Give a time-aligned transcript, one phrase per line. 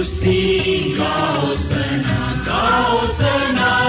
[0.00, 3.80] ਤੁਸੀਂ ਗਾਓ ਸਨਾ ਗਾਓ ਸਨਾ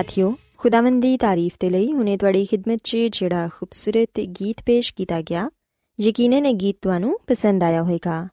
[0.00, 5.22] ਸਾਥਿਓ, ਖੁਦਾਵੰਦ ਦੀ ਤਾਰੀਫ ਤੇ ਲਈ ਹੁਨੇ ਤੁਹਾਡੀ ਖidmat 'ਚ ਜਿਹੜਾ ਖੂਬਸੂਰਤ ਗੀਤ ਪੇਸ਼ ਕੀਤਾ
[5.22, 5.50] ਗਿਆ,
[6.00, 8.28] ਯਕੀਨਨ ਇਹ ਗੀਤ ਤੁਹਾਨੂੰ ਪਸੰਦ ਆਇਆ ਹੋਵੇਗਾ।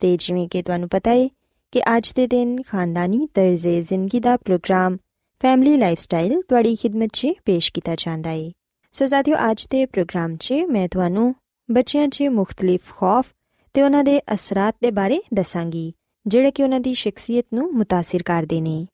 [0.00, 1.28] ਤੇ ਜਿਵੇਂ ਕਿ ਤੁਹਾਨੂੰ ਪਤਾ ਹੈ
[1.72, 4.96] ਕਿ ਅੱਜ ਦੇ ਦਿਨ ਖਾਨਦਾਨੀ ਤਰਜ਼ੇ ਜ਼ਿੰਦਗੀ ਦਾ ਪ੍ਰੋਗਰਾਮ
[5.42, 8.50] ਫੈਮਿਲੀ ਲਾਈਫਸਟਾਈਲ ਤੁਹਾਡੀ ਖidmat 'ਚ ਪੇਸ਼ ਕੀਤਾ ਜਾਂਦਾ ਹੈ
[8.92, 11.34] ਸੋ ਸਾਥਿਓ, ਅੱਜ ਦੇ ਪ੍ਰੋਗਰਾਮ 'ਚ ਮੈਂ ਤੁਹਾਨੂੰ
[11.70, 13.26] ਬੱਚਿਆਂ 'ਚ ਮੁxtਲਿਫ ਖੌਫ
[13.74, 15.92] ਤੇ ਉਹਨਾਂ ਦੇ ਅਸਰਾਂ ਦੇ ਬਾਰੇ ਦੱਸਾਂਗੀ,
[16.26, 18.86] ਜਿਹੜੇ ਕਿ ਉਹਨਾਂ ਦੀ ਸ਼ਖਸੀਅਤ ਨੂੰ ਮੁਤਾਸਿਰ ਕਰਦੇ ਨੇ।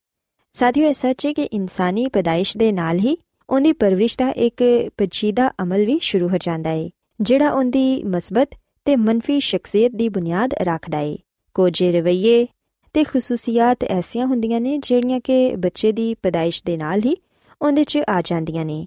[0.56, 3.18] ਸਾਥੀਓ ਇਹ ਸੱਚ ਹੈ ਕਿ ਇਨਸਾਨੀ ਪੈਦਾਇਸ਼ ਦੇ ਨਾਲ ਹੀ
[3.50, 8.48] ਉਹਦੀ ਪਰਵਰਿਸ਼ ਦਾ ਇੱਕ ਪੇਚੀਦਾ ਅਮਲ ਵੀ ਸ਼ੁਰੂ ਹੋ ਜਾਂਦਾ ਹੈ ਜਿਹੜਾ ਉਹਦੀ ਮਸਬਤ
[8.84, 11.16] ਤੇ ਮੰਨਫੀ ਸ਼ਖਸੀਅਤ ਦੀ ਬੁਨਿਆਦ ਰੱਖਦਾ ਹੈ
[11.54, 12.46] ਕੁਝ ਰਵਈਏ
[12.92, 17.16] ਤੇ ਖਸੂਸੀਅਤ ਐਸੀਆਂ ਹੁੰਦੀਆਂ ਨੇ ਜਿਹੜੀਆਂ ਕਿ ਬੱਚੇ ਦੀ ਪਦਾਇਸ਼ ਦੇ ਨਾਲ ਹੀ
[17.62, 18.86] ਉਹਦੇ 'ਚ ਆ ਜਾਂਦੀਆਂ ਨੇ।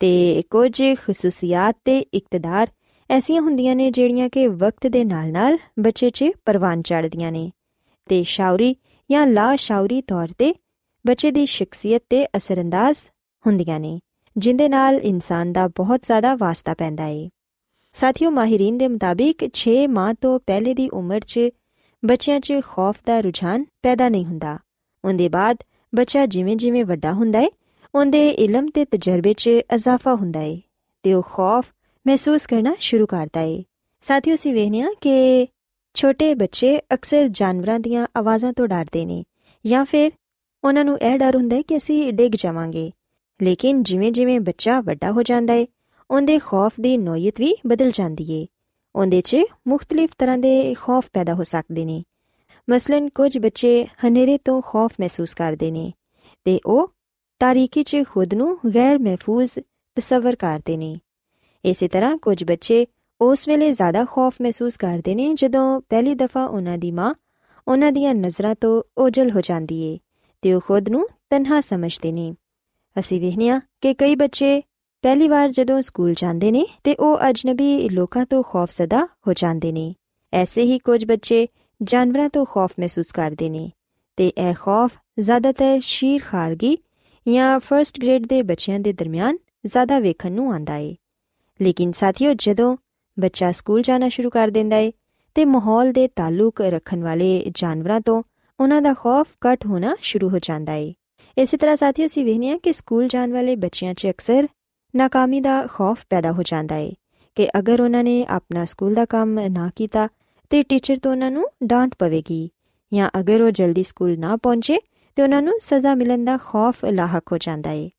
[0.00, 2.66] ਤੇ ਕੁਝ ਖਸੂਸੀਅਤ ਤੇ ਇਕਤਦਾਰ
[3.10, 7.50] ਐਸੀਆਂ ਹੁੰਦੀਆਂ ਨੇ ਜਿਹੜੀਆਂ ਕਿ ਵਕਤ ਦੇ ਨਾਲ-ਨਾਲ ਬੱਚੇ 'ਚ ਪਰਵਾਨ ਚੜ੍ਹਦੀਆਂ ਨੇ।
[8.08, 8.76] ਤੇ ਸ਼ਾਉਰੀ
[9.10, 10.54] ਜਾਂ ਲਾ ਸ਼ਾਉਰੀ ਤੌਰ ਤੇ
[11.06, 12.98] ਬੱਚੇ ਦੀ ਸ਼ਖਸੀਅਤ ਤੇ ਅਸਰੰਦਾਜ਼
[13.46, 14.00] ਹੁੰਦੀਆਂ ਨੇ,
[14.36, 17.28] ਜਿੰਦੇ ਨਾਲ ਇਨਸਾਨ ਦਾ ਬਹੁਤ ਜ਼ਿਆਦਾ ਵਾਸਤਾ ਪੈਂਦਾ ਏ।
[17.92, 21.40] ਸਾਥੀਓ, ਮਾਹਿਰੀਨ ਦੇ ਮੁਤਾਬਿਕ 6 ਮਾਹ ਤੋਂ ਪਹਿਲੇ ਦੀ ਉਮਰ 'ਚ
[22.04, 24.58] ਬੱਚਿਆਂ 'ਚ ਖੌਫ ਦਾ ਰੁਝਾਨ ਪੈਦਾ ਨਹੀਂ ਹੁੰਦਾ।
[25.04, 25.56] ਉਹਦੇ ਬਾਅਦ
[25.94, 27.48] ਬੱਚਾ ਜਿਵੇਂ-ਜਿਵੇਂ ਵੱਡਾ ਹੁੰਦਾ ਏ,
[27.94, 30.60] ਉਹਦੇ ਇਲਮ ਤੇ ਤਜਰਬੇ 'ਚ ਇਜ਼ਾਫਾ ਹੁੰਦਾ ਏ
[31.02, 31.64] ਤੇ ਉਹ ਖੌਫ
[32.06, 33.64] ਮਹਿਸੂਸ ਕਰਨਾ ਸ਼ੁਰੂ ਕਰਦਾ ਏ।
[34.00, 35.46] ਸਾਥੀਓ ਸੀ ਵੇਖਿਆ ਕਿ
[35.94, 39.24] ਛੋਟੇ ਬੱਚੇ ਅਕਸਰ ਜਾਨਵਰਾਂ ਦੀਆਂ ਆਵਾਜ਼ਾਂ ਤੋਂ ਡਰਦੇ ਨੇ
[39.66, 40.12] ਜਾਂ ਫਿਰ
[40.64, 42.90] ਉਹਨਾਂ ਨੂੰ ਇਹ ਡਰ ਹੁੰਦਾ ਹੈ ਕਿ ਅਸੀਂ ਡਿੱਗ ਜਾਵਾਂਗੇ।
[43.42, 45.66] ਲੇਕਿਨ ਜਿਵੇਂ-ਜਿਵੇਂ ਬੱਚਾ ਵੱਡਾ ਹੋ ਜਾਂਦਾ ਏ
[46.10, 48.46] ਉਹਦੇ ਖੌਫ ਦੀ ਨੋਇਤ ਵੀ ਬਦਲ ਜਾਂਦੀ ਏ।
[48.96, 49.36] ਉਹਦੇ 'ਚ
[49.68, 52.02] ਮੁxtਲਿਫ ਤਰ੍ਹਾਂ ਦੇ ਖੌਫ ਪੈਦਾ ਹੋ ਸਕਦੇ ਨੇ।
[52.70, 55.92] ਮਸਲਨ ਕੁਝ ਬੱਚੇ ਹਨੇਰੇ ਤੋਂ ਖੌਫ ਮਹਿਸੂਸ ਕਰਦੇ ਨੇ
[56.44, 56.92] ਤੇ ਉਹ
[57.38, 59.50] ਤਾਰੀਕੀ 'ਚ ਖੁਦ ਨੂੰ ਗੈਰ ਮਹਿਫੂਜ਼
[59.94, 60.96] ਤਸਵਰ ਕਰਦੇ ਨੇ।
[61.64, 62.86] ਇਸੇ ਤਰ੍ਹਾਂ ਕੁਝ ਬੱਚੇ
[63.20, 67.14] ਉਸ ਵੇਲੇ ਜ਼ਿਆਦਾ ਖੌਫ ਮਹਿਸੂਸ ਕਰਦੇ ਨੇ ਜਦੋਂ ਪਹਿਲੀ ਦਫਾ ਉਹਨਾਂ ਦੀ ਮਾਂ
[67.68, 69.98] ਉਹਨਾਂ ਦੀਆਂ ਨਜ਼ਰਾਂ ਤੋਂ ਓਝਲ ਹੋ ਜਾਂਦੀ ਏ।
[70.42, 72.32] ਤੇ ਉਹ ਖੁਦ ਨੂੰ ਤਨਹਾ ਸਮਝਦੇ ਨੇ
[72.96, 74.62] ਅਸੀਂ ਵੇਖਿਆ ਕਿ ਕਈ ਬੱਚੇ
[75.04, 79.94] ਪਹਿਲੀ ਵਾਰ ਜਦੋਂ ਸਕੂਲ ਜਾਂਦੇ ਨੇ ਤੇ ਉਹ ਅਜਨਬੀ ਲੋਕਾਂ ਤੋਂ ਖੌਫਜ਼ਦਾ ਹੋ ਜਾਂਦੇ ਨੇ
[80.32, 81.46] ਐਸੇ ਹੀ ਕੁਝ ਬੱਚੇ
[81.82, 83.70] ਜਾਨਵਰਾਂ ਤੋਂ ਖੌਫ ਮਹਿਸੂਸ ਕਰਦੇ ਨੇ
[84.16, 84.90] ਤੇ ਇਹ ਖੌਫ
[85.20, 86.76] ਜ਼ਿਆਦਾਤਰ ਸ਼ੀਰ ਖਾਰਗੀ
[87.26, 90.94] ਜਾਂ ਫਰਸਟ ਗ੍ਰੇਡ ਦੇ ਬੱਚਿਆਂ ਦੇ ਦਰਮਿਆਨ ਜ਼ਿਆਦਾ ਵੇਖਣ ਨੂੰ ਆਂਦਾ ਏ
[91.60, 92.76] ਲੇਕਿਨ ਸਾਥੀਓ ਜਦੋਂ
[93.16, 94.92] ਬੱਚਾ ਸਕੂਲ ਜਾਣਾ ਸ਼ੁਰੂ ਕਰ ਦਿੰਦਾ ਏ
[95.34, 98.22] ਤੇ ਮਾਹੌਲ ਦੇ ਤਾਲੁਕ ਰੱਖਣ ਵਾਲੇ ਜਾਨਵਰਾਂ ਤੋਂ
[98.62, 100.94] ਉਹਨਾਂ ਦਾ ਖੌਫ ਘਟ ਹੋਣਾ ਸ਼ੁਰੂ ਹੋ ਜਾਂਦਾ ਏ।
[101.38, 104.48] ਇਸੇ ਤਰ੍ਹਾਂ ਸਾਥੀਓ ਸੀ ਵੇਖਿਆ ਕਿ ਸਕੂਲ ਜਾਣ ਵਾਲੇ ਬੱਚਿਆਂ 'ਚ ਅਕਸਰ
[104.96, 106.92] ਨਾਕਾਮੀ ਦਾ ਖੌਫ ਪੈਦਾ ਹੋ ਜਾਂਦਾ ਏ
[107.34, 110.08] ਕਿ ਅਗਰ ਉਹਨਾਂ ਨੇ ਆਪਣਾ ਸਕੂਲ ਦਾ ਕੰਮ ਨਾ ਕੀਤਾ
[110.50, 112.50] ਤੇ ਟੀਚਰ ਤੋਂ ਉਹਨਾਂ ਨੂੰ ਡਾਂਟ ਪਵੇਗੀ
[112.94, 114.78] ਜਾਂ ਅਗਰ ਉਹ ਜਲਦੀ ਸਕੂਲ ਨਾ ਪਹੁੰਚੇ
[115.16, 117.90] ਤੇ ਉਹਨਾਂ ਨੂੰ ਸਜ਼ਾ ਮਿਲਣ ਦਾ ਖੌਫ ਲਾਹਕ ਹੋ ਜਾਂਦਾ ਏ।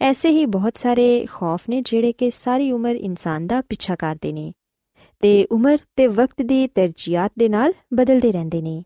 [0.00, 4.52] ਐਸੇ ਹੀ ਬਹੁਤ ਸਾਰੇ ਖੌਫ ਨੇ ਜਿਹੜੇ ਕਿ ਸਾਰੀ ਉਮਰ ਇਨਸਾਨ ਦਾ ਪਿੱਛਾ ਕਰਦੇ ਨੇ
[5.20, 8.82] ਤੇ ਉਮਰ ਤੇ ਵਕਤ ਦੀ ਤਰਜੀਹਾਂ ਦੇ ਨਾਲ ਬਦਲਦੇ ਰਹਿੰਦੇ ਨੇ।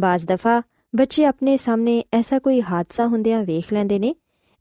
[0.00, 0.62] ਬਾਜ਼ ਦਫਾ
[0.96, 4.14] ਬੱਚੇ ਆਪਣੇ ਸਾਹਮਣੇ ਐਸਾ ਕੋਈ ਹਾਦਸਾ ਹੁੰਦਿਆਂ ਵੇਖ ਲੈਂਦੇ ਨੇ,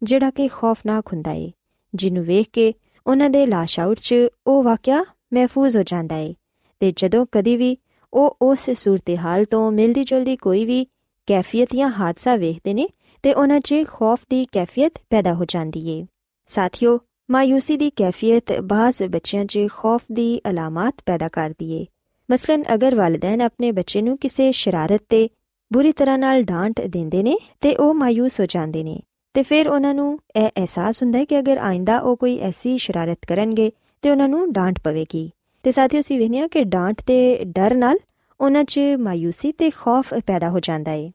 [0.04, 1.52] ਜਿਹੜਾ ਕਿ ਖੌਫਨਾਕ ਹੁੰਦਾ ਏ,
[1.94, 2.74] ਜਿਹਨੂੰ ਵੇਖ ਕੇ
[3.08, 4.16] ਉਹਨਾਂ ਦੇ ਲਾਸ਼ਾਉਰ 'ਚ
[4.48, 6.36] ਉਹ ਵਾਕਿਆ ਮਹਿਫੂਜ਼ ਹੋ ਜਾਂਦਾ ਏ
[6.80, 7.78] ਤੇ ਜਦੋਂ ਕਦੀ ਵੀ
[8.14, 10.88] ਉਹ ਉਸ ਸੂਰਤ-ਹਾਲ ਤੋਂ ਮਿਲਦੀ ਜੁਲਦੀ ਕੋਈ ਵੀ
[11.28, 12.90] ਕੈਫੀਅਤ ਜਾਂ ਹਾਦਸਾ ਵੇਖਦੇ ਨੇ
[13.24, 16.06] ਤੇ ਉਹਨਾਂ 'ਚ ਖੌਫ ਦੀ ਕੈਫੀਅਤ ਪੈਦਾ ਹੋ ਜਾਂਦੀ ਏ।
[16.48, 17.00] ਸਾਥੀਓ
[17.32, 21.86] ਮਾਇੂਸੀ ਦੀ ਕੈਫੀਅਤ ਬਾਜ਼ ਬੱਚਿਆਂ 'ਚ ਖੌਫ ਦੀ ਅਲਾਮਤ ਪੈਦਾ ਕਰਦੀ ਏ।
[22.32, 25.30] ਮਸਲਨ ਅਗਰ ਵਾਲਿदैन ਆਪਣੇ ਬੱਚੇ ਨੂੰ ਕਿਸੇ ਸ਼ਰਾਰਤ ਤੇ
[25.74, 29.00] ਬੁਰੀ ਤਰ੍ਹਾਂ ਨਾਲ ਡਾਂਟ ਦਿੰਦੇ ਨੇ ਤੇ ਉਹ ਮਾਇੂਸ ਹੋ ਜਾਂਦੇ ਨੇ,
[29.34, 33.18] ਤੇ ਫਿਰ ਉਹਨਾਂ ਨੂੰ ਇਹ ਅਹਿਸਾਸ ਹੁੰਦਾ ਹੈ ਕਿ ਅਗਰ ਆਇੰਦਾ ਉਹ ਕੋਈ ਐਸੀ ਸ਼ਰਾਰਤ
[33.28, 35.32] ਕਰਨਗੇ ਤੇ ਉਹਨਾਂ ਨੂੰ ਡਾਂਟ ਪਵੇਗੀ।
[35.64, 37.98] ਤੇ ਸਾਥੀਓ ਸੀ ਵੇਖਿਆ ਕਿ ਡਾਂਟ ਤੇ ਡਰ ਨਾਲ
[38.42, 41.12] ਉਹਨਾਂ 'ਚ ਮਾਇੂਸੀ ਤੇ ਖੌਫ ਪੈਦਾ ਹੋ ਜਾਂਦਾ ਏ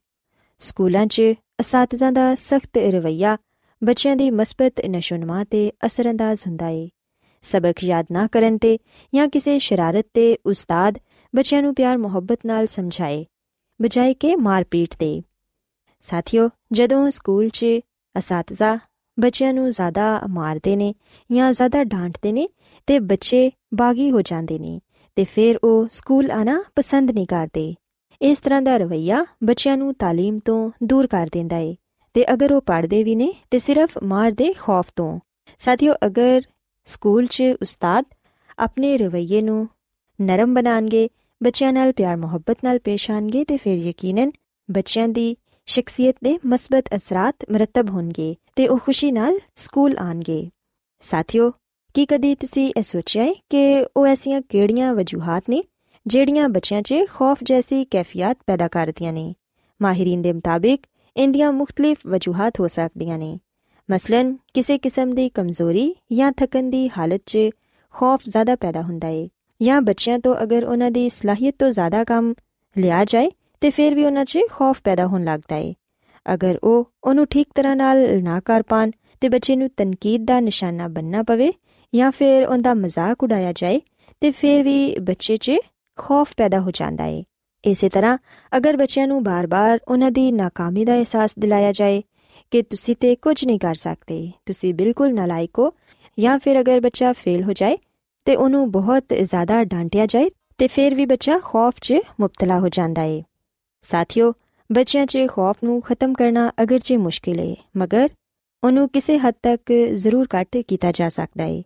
[0.59, 1.23] ਸਕੂਲਾਂ 'ਚ
[1.61, 3.37] ਅਸਾਤਜ਼ਾਂ ਦਾ ਸਖਤ ਰਵਈਆ
[3.85, 6.89] ਬੱਚਿਆਂ ਦੀ ਮਸਬਤ ਨਸ਼ੋਨਮਾ ਤੇ ਅਸਰੰਦਾਜ਼ ਹੁੰਦਾ ਏ
[7.44, 8.78] ਸਬਕ ਯਾਦ ਨਾ ਕਰਨ ਤੇ
[9.14, 10.98] ਜਾਂ ਕਿਸੇ ਸ਼ਰਾਰਤ ਤੇ ਉਸਤਾਦ
[11.34, 13.26] ਬੱਚਿਆਂ ਨੂੰ ਪਿਆਰ ਮੁਹੱਬਤ ਨਾਲ ਸਮਝਾਏ
[13.80, 15.22] ਬਜਾਏ ਕਿ ਮਾਰਪੀਟ ਦੇ
[16.04, 17.66] ਸਾਥੀਓ ਜਦੋਂ ਸਕੂਲ 'ਚ
[18.16, 18.78] ਅਸਾਤਜ਼ਾ
[19.18, 20.94] ਬੱਚਿਆਂ ਨੂੰ ਜ਼ਿਆਦਾ ਮਾਰਦੇ ਨੇ
[21.30, 22.48] ਜਾਂ ਜ਼ਿਆਦਾ ਡਾਂਟਦੇ ਨੇ
[22.88, 24.80] ਤੇ ਬੱਚੇ ਬਾਗੀ ਹੋ ਜਾਂਦੇ ਨੇ
[25.18, 27.74] ਤੇ ਫਿਰ ਉਹ ਸਕੂਲ ਆਣਾ ਪਸੰਦ ਨਹੀਂ ਕਰਦੇ
[28.22, 31.76] ਇਸ ਤਰ੍ਹਾਂ ਦਾ ਰਵਈਆ ਬੱਚਿਆਂ ਨੂੰ تعلیم ਤੋਂ ਦੂਰ ਕਰ ਦਿੰਦਾ ਏ
[32.16, 35.20] ਤੇ ਅਗਰ ਉਹ ਪੜ੍ਹਦੇ ਵੀ ਨੇ ਤੇ ਸਿਰਫ ਮਾਰ ਦੇ ਖੌਫ ਤੋਂ
[35.60, 36.42] ਸਾਥੀਓ ਅਗਰ
[36.91, 38.05] ਸਕੂਲ 'ਚ ਉਸਤਾਦ
[38.59, 39.69] ਆਪਣੇ ਰਵਈਏ ਨੂੰ
[40.21, 41.09] ਨਰਮ ਬਣਾਣਗੇ,
[41.43, 44.31] ਬੱਚਿਆਂ ਨਾਲ ਪਿਆਰ ਮੁਹੱਬਤ ਨਾਲ ਪੇਸ਼ ਆਣਗੇ ਤੇ ਫਿਰ ਯਕੀਨਨ
[44.71, 50.51] ਬੱਚਿਆਂ ਦੀ ਸ਼ਖਸੀਅਤ ਦੇ ਮਸਬਤ ਅਸਰਾਤ ਮਰਤਬ ਹੋਣਗੇ ਤੇ ਉਹ ਖੁਸ਼ੀ ਨਾਲ ਸਕੂਲ ਆਣਗੇ।
[51.01, 51.53] ਸਾਥੀਓ,
[51.95, 55.63] ਕੀ ਕਦੀ ਤੁਸੀਂ ਇਹ ਸੋਚਿਆ ਹੈ ਕਿ ਉਹ ਐਸੀਆਂ ਕਿਹੜੀਆਂ ਵਜੂਹਾਂ ਨੇ
[56.07, 59.35] ਜਿਹੜੀਆਂ ਬੱਚਿਆਂ 'ਚ ਖੌਫ ਜੈਸੀ ਕੈਫੀਅਤ ਪੈਦਾ ਕਰਦੀਆਂ ਨੇ?
[59.83, 60.83] ਮਾਹਿਰੀਨ ਦੇ ਮੁਤਾਬਿਕ
[61.17, 63.39] ਇੰਦੀਆਂ ਮੁxtਲਿਫ ਵਜੂਹਾਂ ਹੋ ਸਕਦੀਆਂ ਨੇ।
[63.91, 67.39] ਮਸਲਨ ਕਿਸੇ ਕਿਸਮ ਦੀ ਕਮਜ਼ੋਰੀ ਜਾਂ ਥਕਨ ਦੀ ਹਾਲਤ 'ਚ
[67.95, 69.29] ਖੌਫ ਜ਼ਿਆਦਾ ਪੈਦਾ ਹੁੰਦਾ ਏ
[69.63, 72.35] ਜਾਂ ਬੱਚਿਆਂ ਤੋਂ ਅਗਰ ਉਹਨਾਂ ਦੀ ਸਲਾਹੀਅਤ ਤੋਂ ਜ਼ਿਆਦਾ ਕੰਮ
[72.79, 73.31] ਲਿਆ ਜਾਏ
[73.61, 75.75] ਤੇ ਫਿਰ ਵੀ ਉਹਨਾਂ 'ਚ ਖੌਫ ਪੈਦਾ ਹੋਣ ਲੱਗਦਾ ਏ
[76.35, 80.89] ਅਗਰ ਉਹ ਉਹਨੂੰ ਠੀਕ ਤਰ੍ਹਾਂ ਨਾਲ ਨਾ ਕਰ ਪਾਣ ਤੇ ਬੱਚੇ ਨੂੰ ਤਨਕੀਦ ਦਾ ਨਿਸ਼ਾਨਾ
[80.89, 81.53] ਬੰਨਣਾ ਪਵੇ
[81.95, 83.81] ਜਾਂ ਫਿਰ ਉਹਦਾ ਮਜ਼ਾਕ ਉਡਾਇਆ ਜਾਏ
[84.21, 85.53] ਤੇ ਫਿਰ ਵੀ ਬੱਚੇ 'ਚ
[85.97, 87.25] ਖੌਫ ਪੈਦਾ ਹੋ ਜਾਂਦਾ ਏ
[87.65, 88.19] ਇਸੇ ਤਰ੍ਹਾਂ
[88.57, 92.03] ਅਗਰ ਬੱਚਿਆਂ ਨੂੰ ਬਾਰ-ਬਾਰ ਉਹਨਾਂ ਦੀ ناکਾਮੀ ਦਾ ਅਹਿਸਾਸ ਦਿਲਾਇਆ ਜਾਏ
[92.52, 95.72] ਕਿ ਤੁਸੀਂ ਤੇ ਕੁਝ ਨਹੀਂ ਕਰ ਸਕਦੇ ਤੁਸੀਂ ਬਿਲਕੁਲ ਨਲਾਇਕ ਹੋ
[96.20, 97.78] ਜਾਂ ਫਿਰ ਅਗਰ ਬੱਚਾ ਫੇਲ ਹੋ ਜਾਏ
[98.26, 103.02] ਤੇ ਉਹਨੂੰ ਬਹੁਤ ਜ਼ਿਆਦਾ ਡਾਂਟਿਆ ਜਾਏ ਤੇ ਫਿਰ ਵੀ ਬੱਚਾ ਖੌਫ 'ਚ ਮੁਬਤਲਾ ਹੋ ਜਾਂਦਾ
[103.02, 103.22] ਹੈ
[103.84, 104.34] ਸਾਥੀਓ
[104.72, 108.10] ਬੱਚਿਆਂ 'ਚ ਖੌਫ ਨੂੰ ਖਤਮ ਕਰਨਾ ਅਗਰਚੇ ਮੁਸ਼ਕਿਲ ਹੈ ਮਗਰ
[108.64, 111.62] ਉਹਨੂੰ ਕਿਸੇ ਹੱਦ ਤੱਕ ਜ਼ਰੂਰ ਘੱਟ ਕੀਤਾ ਜਾ ਸਕਦਾ ਹੈ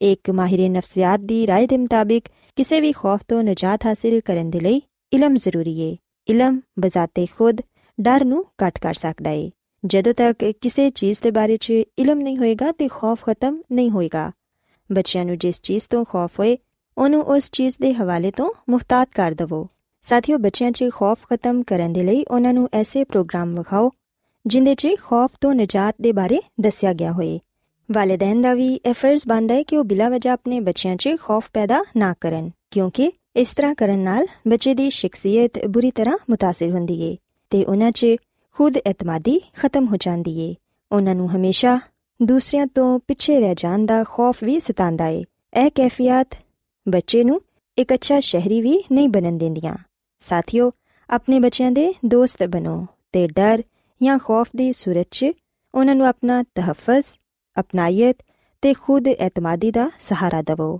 [0.00, 4.60] ਇੱਕ ਮਾਹਿਰ ਨਫਸੀਆਤ ਦੀ رائے ਦੇ ਮੁਤਾਬਿਕ ਕਿਸੇ ਵੀ ਖੌਫ ਤੋਂ ਨਜਾਤ ਹਾਸਿਲ ਕਰਨ ਦੇ
[4.60, 4.80] ਲਈ
[5.12, 5.96] ਇਲਮ ਜ਼ਰੂਰੀ ਹੈ
[6.28, 7.60] ਇਲਮ ਬਜ਼ਾਤੇ ਖੁਦ
[8.00, 9.50] ਡਰ ਨੂੰ ਘਟ ਕਰ ਸਕਦਾ ਹੈ
[9.85, 14.31] ਜਦੋਂ ਤੱਕ ਕਿਸੇ ਚੀਜ਼ ਦੇ ਬਾਰੇ 'ਚ ਇਲਮ ਨਹੀਂ ਹੋਏਗਾ ਤੇ ਖੌਫ ਖਤਮ ਨਹੀਂ ਹੋਏਗਾ।
[14.89, 16.57] ਬੱਚਿਆਂ ਨੂੰ ਜਿਸ ਚੀਜ਼ ਤੋਂ ਖੌਫ ਹੋਏ,
[16.97, 19.67] ਉਹਨੂੰ ਉਸ ਚੀਜ਼ ਦੇ ਹਵਾਲੇ ਤੋਂ ਮੁਹਤਾਤ ਕਰ ਦਵੋ।
[20.01, 23.91] ਸਾਥੀਓ, ਬੱਚਿਆਂ 'ਚ ਖੌਫ ਖਤਮ ਕਰਨ ਦੇ ਲਈ ਉਹਨਾਂ ਨੂੰ ਐਸੇ ਪ੍ਰੋਗਰਾਮ ਵਿਖਾਓ,
[24.45, 27.39] ਜਿੰਦੇ 'ਚ ਖੌਫ ਤੋਂ ਨਜਾਤ ਦੇ ਬਾਰੇ ਦੱਸਿਆ ਗਿਆ ਹੋਏ।
[27.91, 31.49] ਵਾਲਿਦੈਨ ਦਾ ਵੀ ਇਹ ਫਰਜ਼ ਬਣਦਾ ਹੈ ਕਿ ਉਹ ਬਿਲਾ ਵਜ੍ਹਾ ਆਪਣੇ ਬੱਚਿਆਂ 'ਚ ਖੌਫ
[31.53, 37.01] ਪੈਦਾ ਨਾ ਕਰਨ, ਕਿਉਂਕਿ ਇਸ ਤਰ੍ਹਾਂ ਕਰਨ ਨਾਲ ਬੱਚੇ ਦੀ ਸ਼ਖਸੀਅਤ ਬੁਰੀ ਤਰ੍ਹਾਂ ਮੁਤਾਸਰ ਹੁੰਦੀ
[37.01, 37.15] ਏ
[37.49, 38.05] ਤੇ ਉਹਨਾਂ 'ਚ
[38.57, 40.55] ਖੁਦ ਇਤਮਾਦੀ ਖਤਮ ਹੋ ਜਾਂਦੀ ਏ।
[40.91, 41.79] ਉਹਨਾਂ ਨੂੰ ਹਮੇਸ਼ਾ
[42.21, 45.23] ਦੂਸਰਿਆਂ ਤੋਂ ਪਿੱਛੇ ਰਹਿ ਜਾਣ ਦਾ ਖੌਫ ਵੀ ਸਤਾਉਂਦਾ ਏ।
[45.53, 46.27] ਇਹ ਕੈਫੀਅਤ
[46.89, 47.41] ਬੱਚੇ ਨੂੰ
[47.77, 49.77] ਇੱਕ ਅੱਛਾ ਸ਼ਹਿਰੀ ਵੀ ਨਹੀਂ ਬਣਨ ਦਿੰਦੀਆਂ।
[50.19, 50.71] ਸਾਥੀਓ,
[51.09, 53.63] ਆਪਣੇ ਬੱਚਿਆਂ ਦੇ ਦੋਸਤ ਬਣੋ ਤੇ ਡਰ
[54.03, 55.25] ਜਾਂ ਖੌਫ ਦੀ ਸੂਰਤ 'ਚ
[55.75, 57.05] ਉਹਨਾਂ ਨੂੰ ਆਪਣਾ ਤਹਫਜ਼
[57.59, 58.17] ਅਪਨਾਇਤ
[58.61, 60.79] ਤੇ ਖੁਦ ਇਤਮਾਦੀ ਦਾ ਸਹਾਰਾ ਦਿਵੋ।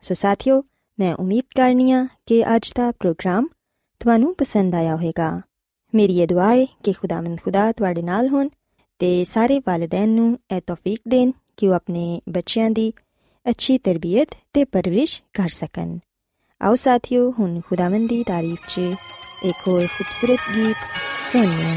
[0.00, 0.62] ਸੋ ਸਾਥੀਓ,
[0.98, 3.48] ਮੈਂ ਉਮੀਦ ਕਰਨੀਆ ਕਿ ਅੱਜ ਦਾ ਪ੍ਰੋਗਰਾਮ
[4.00, 5.40] ਤੁਹਾਨੂੰ ਪਸੰਦ ਆਇਆ ਹੋਵੇਗਾ।
[5.96, 8.48] ਮੇਰੀ ਇਹ ਦੁਆ ਹੈ ਕਿ ਖੁਦਾਵੰਦ ਖੁਦਾ ਤੁਹਾਡੇ ਨਾਲ ਹੋਣ
[8.98, 12.92] ਤੇ ਸਾਰੇ ਵਾਲਿਦੈਨ ਨੂੰ ਇਹ ਤੌਫੀਕ ਦੇਣ ਕਿ ਉਹ ਆਪਣੇ ਬੱਚਿਆਂ ਦੀ
[13.46, 15.98] ਅੱਛੀ ਤਰਬੀਅਤ ਤੇ ਪਰਵਰਿਸ਼ ਕਰ ਸਕਣ।
[16.60, 18.78] ਆਓ ਸਾਥੀਓ, ਹੁਣ ਖੁਦਾਵੰਦ ਦੀ ਤਾਰੀਫ 'ਚ
[19.44, 20.76] ਇੱਕ ਹੋਰ ਖੂਬਸੂਰਤ ਗੀਤ
[21.32, 21.74] ਸੁਣੀਏ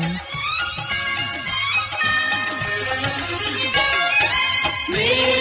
[4.92, 5.39] ਮੇਰੀ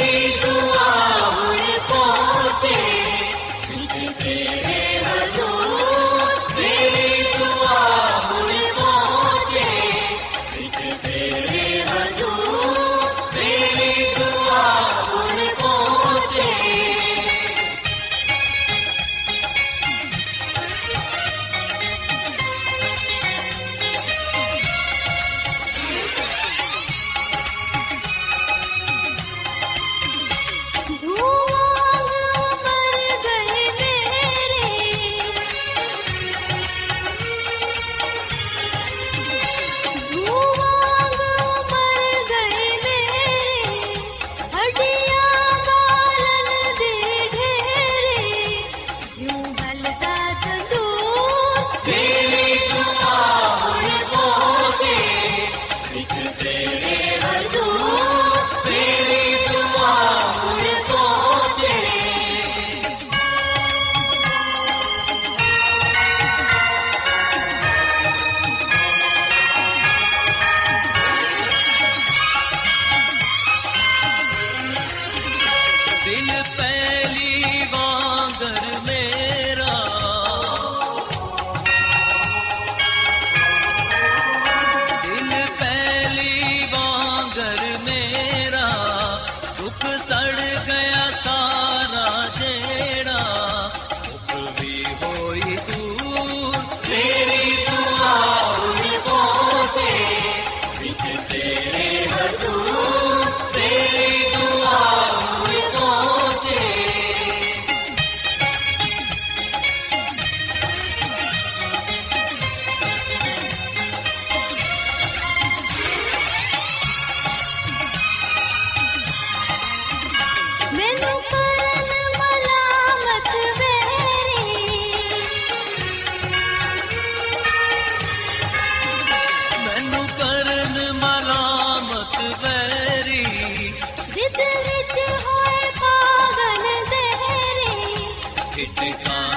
[138.59, 139.28] किटका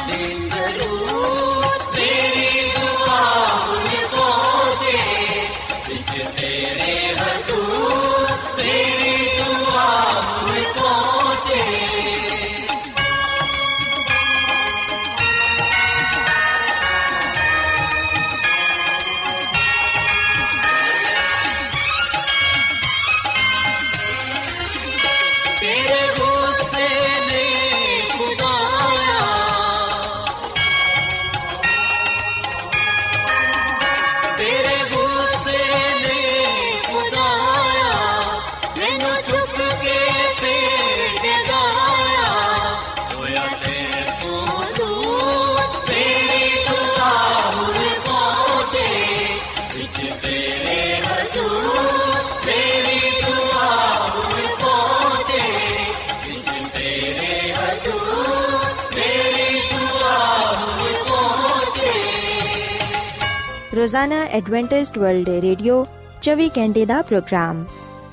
[63.76, 65.86] ਰੋਜ਼ਾਨਾ ਐਡਵੈਂਟਿਸਟ ਵਰਲਡ ਰੇਡੀਓ
[66.22, 67.66] 24 ਘੰਟੇ ਦਾ ਪ੍ਰੋਗਰਾਮ,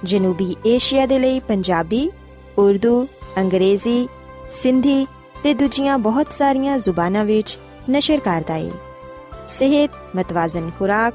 [0.04, 2.10] ਜਨੂਬੀ ਏਸ਼ੀਆ ਦੇ ਲਈ ਪੰਜਾਬੀ,
[2.58, 3.06] ਉਰਦੂ,
[3.38, 4.08] ਅੰਗਰੇਜ਼ੀ,
[4.50, 5.06] ਸਿੰਧੀ
[5.42, 7.58] ਤੇ ਦੂਜੀਆਂ ਬਹੁਤ ਸਾਰੀਆਂ ਜ਼ੁਬਾਨਾਂ ਵਿੱਚ
[7.90, 8.70] ਨਸ਼ਰ ਕਰਦਾ ਹੈ
[9.46, 11.14] ਸਿਹਤ ਮਤਵਾਜ਼ਨ ਖੁਰਾਕ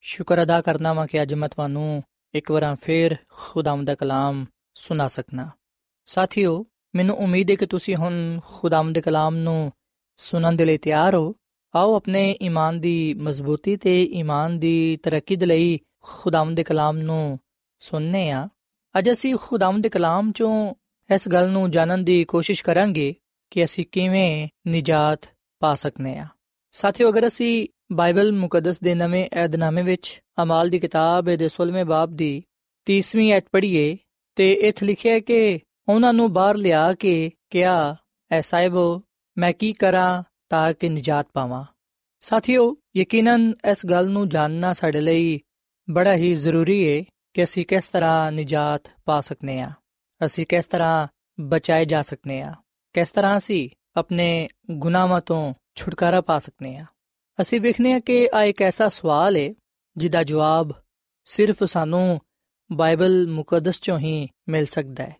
[0.00, 2.02] ਸ਼ੁਕਰ ਅਦਾ ਕਰਨਾ ਵਾਂ ਕਿ ਅੱਜ ਮੈਂ ਤੁਹਾਨੂੰ
[2.34, 5.50] ਇੱਕ ਵਾਰ ਫੇਰ ਖੁਦਾਮ ਦਾ ਕਲਾਮ ਸੁਣਾ ਸਕਣਾ
[6.06, 9.72] ਸਾਥੀਓ, ਮੈਨੂੰ ਉਮੀਦ ਹੈ ਕਿ ਤੁਸੀਂ ਹੁਣ ਖੁਦਾਮ ਦੇ ਕਲਾਮ ਨੂੰ
[10.16, 11.34] ਸੁਣਨ ਦੇ ਲਈ ਤਿਆਰ ਹੋ।
[11.74, 17.38] ਆਓ ਆਪਣੇ ਈਮਾਨ ਦੀ ਮਜ਼ਬੂਤੀ ਤੇ ਈਮਾਨ ਦੀ ਤਰੱਕੀ ਦੇ ਲਈ ਖੁਦਾਮ ਦੇ ਕਲਾਮ ਨੂੰ
[17.78, 18.48] ਸੁਣਨੇ ਆ।
[18.98, 20.74] ਅੱਜ ਅਸੀਂ ਖੁਦਾਮ ਦੇ ਕਲਾਮ ਚੋਂ
[21.14, 23.14] ਇਸ ਗੱਲ ਨੂੰ ਜਾਣਨ ਦੀ ਕੋਸ਼ਿਸ਼ ਕਰਾਂਗੇ
[23.50, 25.20] ਕਿ ਅਸੀਂ ਕਿਵੇਂ ਨਿਜਾਤ
[25.60, 26.26] ਪਾ ਸਕਨੇ ਆ।
[26.72, 32.10] ਸਾਥੀਓ, ਅਗਰ ਅਸੀਂ ਬਾਈਬਲ ਮੁਕੱਦਸ ਦੇ ਨਵੇਂ ਏਧਨਾਮੇ ਵਿੱਚ ਅਮਾਲ ਦੀ ਕਿਤਾਬ ਦੇ 16ਵੇਂ ਬਾਬ
[32.10, 32.42] ਦੀ
[32.86, 33.96] 30ਵੀਂ ਐਤ ਪੜ੍ਹੀਏ
[34.36, 37.96] ਤੇ ਇੱਥੇ ਲਿਖਿਆ ਹੈ ਕਿ ਉਹਨਾਂ ਨੂੰ ਬਾਹਰ ਲਿਆ ਕੇ ਕਿਹਾ,
[38.30, 39.02] ਐ ਸਾਹਿਬੋ,
[39.38, 41.64] ਮੈਂ ਕੀ ਕਰਾਂ ਤਾਂ ਕਿ ਨਿਜਾਤ ਪਾਵਾਂ?
[42.20, 45.40] ਸਾਥੀਓ, ਯਕੀਨਨ ਇਸ ਗੱਲ ਨੂੰ ਜਾਣਨਾ ਸਾਡੇ ਲਈ
[45.90, 47.04] ਬੜਾ ਹੀ ਜ਼ਰੂਰੀ ਹੈ
[47.34, 49.70] ਕਿ ਅਸੀਂ ਕਿਸ ਤਰ੍ਹਾਂ ਨਿਜਾਤ ਪਾ ਸਕਨੇ ਆ,
[50.20, 51.06] ਅਸੀਂ ਕਿਸ ਤਰ੍ਹਾਂ
[51.40, 52.54] ਬਚਾਏ ਜਾ ਸਕਨੇ ਆ,
[52.92, 56.86] ਕਿਸ ਤਰ੍ਹਾਂ ਅਸੀਂ ਆਪਣੇ ਗੁਨਾਹਾਂ ਤੋਂ ਛੁਟਕਾਰਾ ਪਾ ਸਕਨੇ ਆ।
[57.40, 59.54] ਅਸੀਂ ਵੇਖਨੇ ਆ ਕਿ ਆ ਇੱਕ ਐਸਾ ਸਵਾਲ ਹੈ
[59.96, 60.72] ਜਿਹਦਾ ਜਵਾਬ
[61.24, 62.20] ਸਿਰਫ ਸਾਨੂੰ
[62.72, 65.16] ਬਾਈਬਲ ਮੁਕੱਦਸ ਚੋਂ ਹੀ ਮਿਲ ਸਕਦਾ ਹੈ।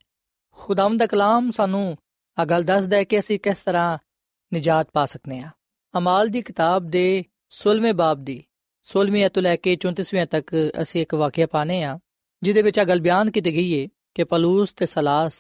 [0.51, 1.97] ਖੁਦਾਮ ਦਾ ਕਲਾਮ ਸਾਨੂੰ
[2.39, 3.99] ਆ ਗੱਲ ਦੱਸਦਾ ਹੈ ਕਿ ਅਸੀਂ ਕਿਸ ਤਰ੍ਹਾਂ
[4.53, 5.51] ਨਿਜਾਤ ਪਾ ਸਕਨੇ ਆ
[5.99, 8.45] ਅਮਾਲ ਦੀ ਕਿਤਾਬ ਦੇ 16ਵੇਂ ਬਾਬ ਦੀ
[8.87, 11.99] 16ਵੀਂ ਤੋਂ ਲੈ ਕੇ 34ਵੀਂ ਤੱਕ ਅਸੀਂ ਇੱਕ ਵਾਕਿਆ ਪਾਣੇ ਆ
[12.43, 15.35] ਜਿਹਦੇ ਵਿੱਚ ਆ ਗੱਲ ਬਿਆਨ ਕੀਤੀ ਗਈ ਹੈ ਕਿ ਪਲੂਸ ਤੇ ਸਲਾਸ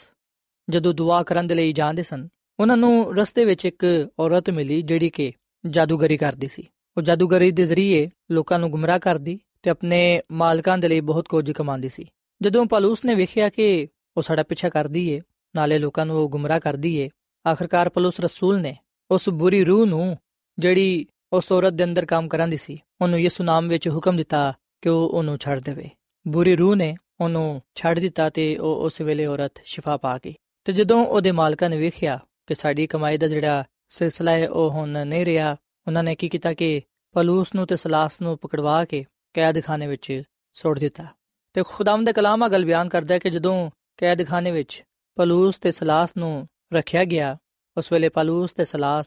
[0.71, 2.29] ਜਦੋਂ ਦੁਆ ਕਰਨ ਦੇ ਲਈ ਜਾਂਦੇ ਸਨ,
[2.61, 5.33] ਉਹਨਾਂ ਨੂੰ ਰਸਤੇ ਵਿੱਚ ਇੱਕ ਔਰਤ ਮਿਲੀ ਜਿਹੜੀ ਕਿ
[5.67, 6.67] ਜਾਦੂਗਰੀ ਕਰਦੀ ਸੀ।
[6.97, 11.53] ਉਹ ਜਾਦੂਗਰੀ ਦੇ ਜ਼ਰੀਏ ਲੋਕਾਂ ਨੂੰ ਗੁੰਮਰਾਹ ਕਰਦੀ ਤੇ ਆਪਣੇ ਮਾਲਕਾਂ ਦੇ ਲਈ ਬਹੁਤ ਕੁਝ
[11.53, 12.07] ਕਮਾਉਂਦੀ ਸੀ।
[12.43, 15.21] ਜਦੋਂ ਪਲੂਸ ਨੇ ਵੇਖਿਆ ਕਿ ਉਹ ਸਾਡਾ ਪਿੱਛਾ ਕਰਦੀ ਏ,
[15.57, 17.09] ਨਾਲੇ ਲੋਕਾਂ ਨੂੰ ਉਹ ਗੁੰਮਰਾਹ ਕਰਦੀ ਏ,
[17.49, 18.77] ਆਖਰਕਾਰ ਪਲੂਸ ਰਸੂਲ ਨੇ
[19.11, 20.19] ਉਸ ਬੁਰੀ ਰੂਹ ਨੂੰ
[20.59, 24.89] ਜਿਹੜੀ ਉਸ ਔਰਤ ਦੇ ਅੰਦਰ ਕੰਮ ਕਰਾਂਦੀ ਸੀ, ਉਹਨੂੰ ਯਿਸੂ ਨਾਮ ਵਿੱਚ ਹੁਕਮ ਦਿੱਤਾ ਕਿ
[24.89, 25.91] ਉਹ ਉਹਨੂੰ ਛੱਡ ਦੇਵੇ।
[26.29, 30.73] ਬੁਰੀ ਰੂਹ ਨੇ ਉਹਨੂੰ ਛੱਡ ਦਿੱਤਾ ਤੇ ਉਹ ਉਸ ਵੇਲੇ ਔਰਤ ਸ਼ਿਫਾ ਪਾ ਗਈ। ਤੇ
[30.73, 35.27] ਜਦੋਂ ਉਹਦੇ ਮਾਲਕਾਂ ਨੇ ਵੇਖਿਆ ਕਿ ਸਾਡੀ ਕਮਾਈ ਦਾ ਜਿਹੜਾ ਸਿਲਸਿਲਾ ਹੈ ਉਹ ਹੁਣ ਨਹੀਂ
[35.27, 40.23] ਰਿਹਾ। ਉਹਨਾਂ ਨੇ ਕੀ ਕੀਤਾ ਕਿ ਪਲੂਸ ਨੂੰ ਤੇ ਸਲਾਸ ਨੂੰ ਪਕੜਵਾ ਕੇ ਕੈਦਖਾਨੇ ਵਿੱਚ
[40.53, 41.05] ਸੁੱਟ ਦਿੱਤਾ।
[41.53, 45.71] ਤੇ ਖੁਦਾਮ ਦੇ ਕਲਾਮ ਆ ਗੱਲ ਬਿਆਨ ਕਰਦਾ ਹੈ ਕਿ ਜਦੋਂ ਕੈਦਖਾਨੇ ਵਿੱਚ ਪਲੂਸ ਤੇ
[45.71, 47.37] ਸਲਾਸ ਨੂੰ ਰੱਖਿਆ ਗਿਆ,
[47.77, 49.07] ਉਸ ਵੇਲੇ ਪਲੂਸ ਤੇ ਸਲਾਸ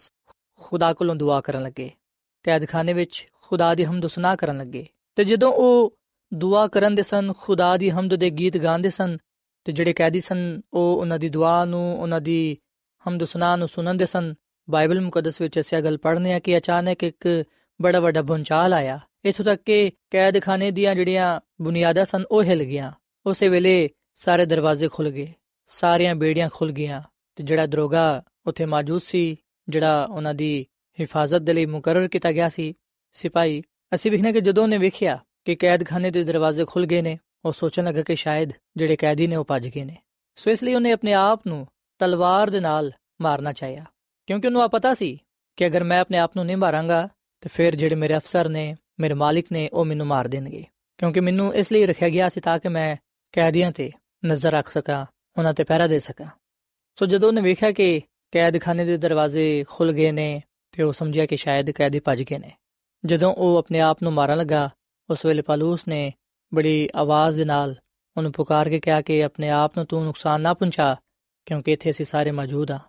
[0.60, 1.92] ਖੁਦਾ ਕੋਲੋਂ ਦੁਆ ਕਰਨ ਲੱਗੇ।
[2.44, 5.98] ਕੈਦਖਾਨੇ ਵਿੱਚ ਖੁਦਾ ਦੀ ਹਮਦ ਸੁਨਾ ਕਰਨ ਲੱਗੇ। ਤੇ ਜਦੋਂ ਉਹ
[6.34, 9.18] ਦੁਆ ਕਰਨ ਦੇ ਸਨ, ਖੁਦਾ ਦੀ ਹਮਦ ਦੇ ਗੀਤ ਗਾਉਂਦੇ ਸਨ,
[9.64, 12.58] ਤੇ ਜਿਹੜੇ ਕੈਦੀ ਸਨ, ਉਹ ਉਹਨਾਂ ਦੀ ਦੁਆ ਨੂੰ, ਉਹਨਾਂ ਦੀ
[13.08, 14.34] ਹਮਦ ਸੁਨਾ ਨੂੰ ਸੁਣਨਦੇ ਸਨ
[14.72, 17.44] ਬਾਈਬਲ ਮੁਕੱਦਸ ਵਿੱਚ ਅਸੀਂ ਗੱਲ ਪੜ੍ਹਨੇ ਆ ਕਿ ਅਚਾਨਕ ਇੱਕ
[17.82, 22.92] ਬੜਾ ਵੱਡਾ ਭੁੰਚਾਲ ਆਇਆ। ਇਥੋਂ ਤੱਕ ਕਿ ਕੈਦਖਾਨੇ ਦੀਆਂ ਜਿਹੜੀਆਂ ਬੁਨਿਆਦਾਂ ਸਨ, ਉਹ ਹਿਲ ਗਈਆਂ।
[23.26, 25.34] ਉਸੇ ਵੇਲੇ ਸਾਰੇ ਦਰਵਾਜ਼ੇ ਖੁੱਲ ਗਏ,
[25.68, 27.02] ਸਾਰੀਆਂ ਬੇੜੀਆਂ ਖੁੱਲ ਗਈਆਂ
[27.36, 29.38] ਤੇ ਜਿਹੜਾ ਦਰੋਗਾ ਉੱਥੇ ਮੌਜੂਦ ਸੀ,
[29.70, 30.66] ਜਿਹੜਾ ਉਹਨਾਂ ਦੀ
[31.00, 32.74] ਹਿਫਾਜ਼ਤ ਦੇ ਲਈ ਮੁਕਰਰ ਕੀਤਾ ਗਿਆ ਸੀ,
[33.12, 33.62] ਸਿਪਾਹੀ,
[33.94, 37.84] ਅਸੀਂ ਵੇਖਨੇ ਕਿ ਜਦੋਂ ਉਹਨੇ ਵੇਖਿਆ ਕਿ ਕੈਦਖਾਨੇ ਦੇ ਦਰਵਾਜ਼ੇ ਖੁੱਲ ਗਏ ਨੇ, ਉਹ ਸੋਚਣ
[37.84, 39.98] ਲੱਗਾ ਕਿ ਸ਼ਾਇਦ ਜਿਹੜੇ ਕੈਦੀ ਨੇ ਉਹ ਭੱਜ ਗਏ ਨੇ।
[40.36, 41.68] ਸੋ ਇਸ ਲਈ ਉਹਨੇ ਆਪਣੇ ਆਪ ਨੂੰ
[42.00, 43.86] ਤਲਵਾਰ ਦੇ ਨਾਲ ਮਾਰਨਾ ਚਾਹਿਆ।
[44.32, 45.18] ਕਿਉਂਕਿ ਉਹਨੂੰ ਆ ਪਤਾ ਸੀ
[45.58, 47.10] ਕਿ ਅਗਰ ਮੈਂ ਆਪਣੇ ਆਪ ਨੂੰ ਨਹੀਂ ਮਾਰਾਂਗਾ
[47.42, 50.66] ਤੇ ਫਿਰ ਜਿਹੜੇ ਮੇਰੇ ਅਫਸਰ ਨੇ, ਮੇਰੇ ਮਾਲਿਕ ਨੇ, ਉਹ ਮੈਨੂੰ ਮਾਰ ਦੇਣਗੇ।
[50.98, 52.96] ਕਿਉਂਕਿ ਮੈਨੂੰ ਇਸ ਲਈ ਰੱਖਿਆ ਗਿਆ ਸੀ ਤਾਂ ਕਿ ਮੈਂ
[53.32, 53.92] ਕੈਦੀਆਂ ਤੇ
[54.26, 55.06] ਨਜ਼ਰ ਰੱਖ ਸਕਾਂ,
[55.38, 56.28] ਉਹਨਾਂ ਤੇ ਪਹਿਰਾ ਦੇ ਸਕਾਂ।
[57.00, 60.42] ਸੋ ਜਦੋਂ ਉਹਨੇ ਵੇਖਿਆ ਕਿ ਕੈਦਖਾਨੇ ਦੇ ਦਰਵਾਜ਼ੇ ਖੁੱਲ ਗਏ ਨੇ,
[60.72, 62.52] ਤੇ ਉਹ ਸਮਝਿਆ ਕਿ ਸ਼ਾਇਦ ਕੈਦੀ ਭੱਜ ਗਏ ਨੇ।
[63.06, 64.70] ਜਦੋਂ ਉਹ ਆਪਣੇ ਆਪ ਨੂੰ ਮਾਰਨ ਲੱਗਾ,
[65.10, 66.14] ਉਸ ਵੇਲੇ ਪਾਲੂਸ ਨੇ
[66.54, 67.76] ਬੜੀ ਆਵਾਜ਼ ਦੇ ਨਾਲ
[68.18, 70.96] ਉਹਨੂੰ ਪੁਕਾਰ ਕੇ ਕਿਹਾ ਕਿ ਆਪਣੇ ਆਪ ਨੂੰ ਤੂੰ ਨੁਕਸਾਨ ਨਾ ਪਹੁੰਚਾ,
[71.46, 72.80] ਕਿਉਂਕਿ ਇੱਥੇ ਅਸੀਂ ਸਾਰੇ ਮੌਜੂਦ ਆ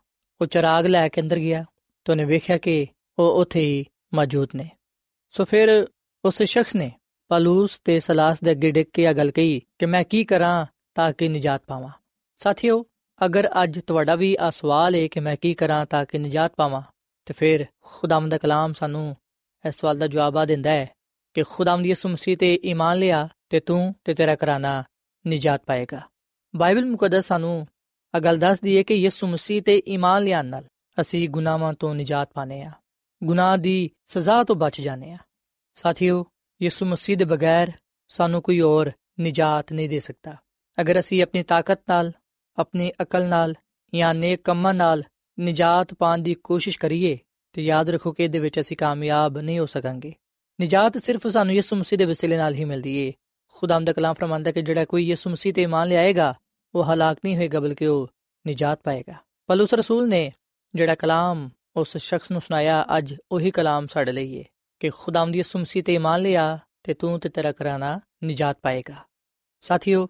[0.40, 1.64] ਉਹ ਚਰਾਗ ਲੈ ਕੇ ਅੰਦਰ ਗਿਆ
[2.05, 2.87] ਤੇ ਉਹਨੇ ਵੇਖਿਆ ਕਿ
[3.18, 4.71] ਉਹ ਉੱਥੇ ਹੀ ਮੌਜੂਦ ਨੇ।
[5.31, 5.87] ਸੋ ਫਿਰ
[6.25, 6.90] ਉਸ ਸ਼ਖਸ ਨੇ
[7.29, 11.12] ਪਾਲੂਸ ਤੇ ਸਲਾਸ ਦੇ ਅੱਗੇ ਡਿੱਗ ਕੇ ਇਹ ਗੱਲ ਕਹੀ ਕਿ ਮੈਂ ਕੀ ਕਰਾਂ ਤਾਂ
[11.12, 11.90] ਕਿ ਨਜਾਤ ਪਾਵਾਂ।
[12.38, 12.85] ਸਾਥੀਓ,
[13.25, 16.83] ਅਗਰ ਅੱਜ ਤੁਹਾਡਾ ਵੀ ਆ ਸਵਾਲ ਹੈ ਕਿ ਮੈਂ ਕੀ ਕਰਾਂ ਤਾਂ ਕਿ ਨਜਾਤ ਪਾਵਾਂ,
[17.27, 19.16] ਤੇ ਫਿਰ ਖੁਦਾਮ ਦਾ ਕਲਾਮ ਸਾਨੂੰ
[19.68, 20.90] ਇਸ ਸਵਾਲ ਦਾ ਜਵਾਬ ਆ ਦਿੰਦਾ ਹੈ
[21.35, 24.83] ਕਿ ਖੁਦਾਮ ਦੀ ਯਿਸੂ ਮਸੀਹ ਤੇ ਈਮਾਨ ਲਿਆ ਤੇ ਤੂੰ ਤੇ ਤੇਰਾ ਘਰਾਨਾ
[25.29, 26.01] ਨਜਾਤ ਪਾਏਗਾ।
[26.57, 27.66] ਬਾਈਬਲ ਮੁਕੱਦਸ ਸਾਨੂੰ
[28.14, 30.64] ਆ ਗੱਲ ਦੱਸਦੀ ਹੈ ਕਿ ਯਿਸੂ ਮਸੀਹ ਤੇ ਈਮਾਨ ਲਿਆਉਣ ਨਾਲ
[31.01, 32.70] ਅਸੀਂ ਗੁਨਾਹਾਂ ਤੋਂ ਨਜਾਤ ਪਾਨੇ ਆ
[33.25, 35.16] ਗੁਨਾਹ ਦੀ ਸਜ਼ਾ ਤੋਂ ਬਚ ਜਾਂਦੇ ਆ
[35.75, 36.27] ਸਾਥੀਓ,
[36.62, 37.72] ਯਿਸੂ ਮਸੀਹ ਦੇ ਬਗੈਰ
[38.09, 40.37] ਸਾਨੂੰ ਕੋਈ ਹੋਰ ਨਿਜਾਤ ਨਹੀਂ ਦੇ ਸਕਦਾ।
[40.81, 42.12] ਅਗਰ ਅਸੀਂ ਆਪਣੀ ਤਾਕਤ ਨਾਲ,
[42.59, 43.55] ਆਪਣੀ ਅਕਲ ਨਾਲ
[43.94, 45.05] ਜਾਂ ਨੇਕ ਕੰਮਾਂ ਨਾਲ
[45.38, 47.18] ਨਿਜਾਤ ਪਾਣ ਦੀ ਕੋਸ਼ਿਸ਼ ਕਰੀਏ,
[47.53, 50.14] ਤੇ ਯਾਦ ਰੱਖੋ ਕਿ ਇਹਦੇ ਵਿੱਚ ਅਸੀਂ ਕਾਮਯਾਬ ਨਹੀਂ ਹੋ ਸਕਾਂਗੇ।
[50.61, 53.12] ਨਿਜਾਤ ਸਿਰਫ ਸਾਨੂੰ ਯਿਸੂ ਮਸੀਹ ਦੇ ਵਸੀਲੇ ਨਾਲ ਹੀ ਮਿਲਦੀ ਏ।
[53.48, 56.35] ਖੁਦਾਮ ਦਾ ਕਲਾਮ ਫਰਮਾਂਦਾ ਕਿ ਜਿਹੜਾ ਕੋਈ ਯਿਸੂ ਮਸੀਹ ਤੇ ਇਮਾਨ ਲਿਆਏਗਾ
[56.74, 58.08] ਉਹ ਹਲਾਕ ਨਹੀਂ ਹੋਏਗਾ ਬਲਕਿ ਉਹ
[58.44, 59.14] ਨਿਜਾਤ ਪਾਏਗਾ
[59.48, 60.30] ਪਲੂਸ ਰਸੂਲ ਨੇ
[60.74, 64.44] ਜਿਹੜਾ ਕਲਾਮ ਉਸ ਸ਼ਖਸ ਨੂੰ ਸੁਣਾਇਆ ਅੱਜ ਉਹੀ ਕਲਾਮ ਸਾਡੇ ਲਈ ਏ
[64.80, 68.94] ਕਿ ਖੁਦਾਮ ਦੀ ਯਿਸੂ ਮਸੀਹ ਤੇ ਇਮਾਨ ਲਿਆ ਤੇ ਤੂੰ ਤੇ ਤੇਰਾ ਘਰਾਨਾ ਨਿਜਾਤ ਪਾਏਗਾ
[69.62, 70.06] ਸਾਥੀਓ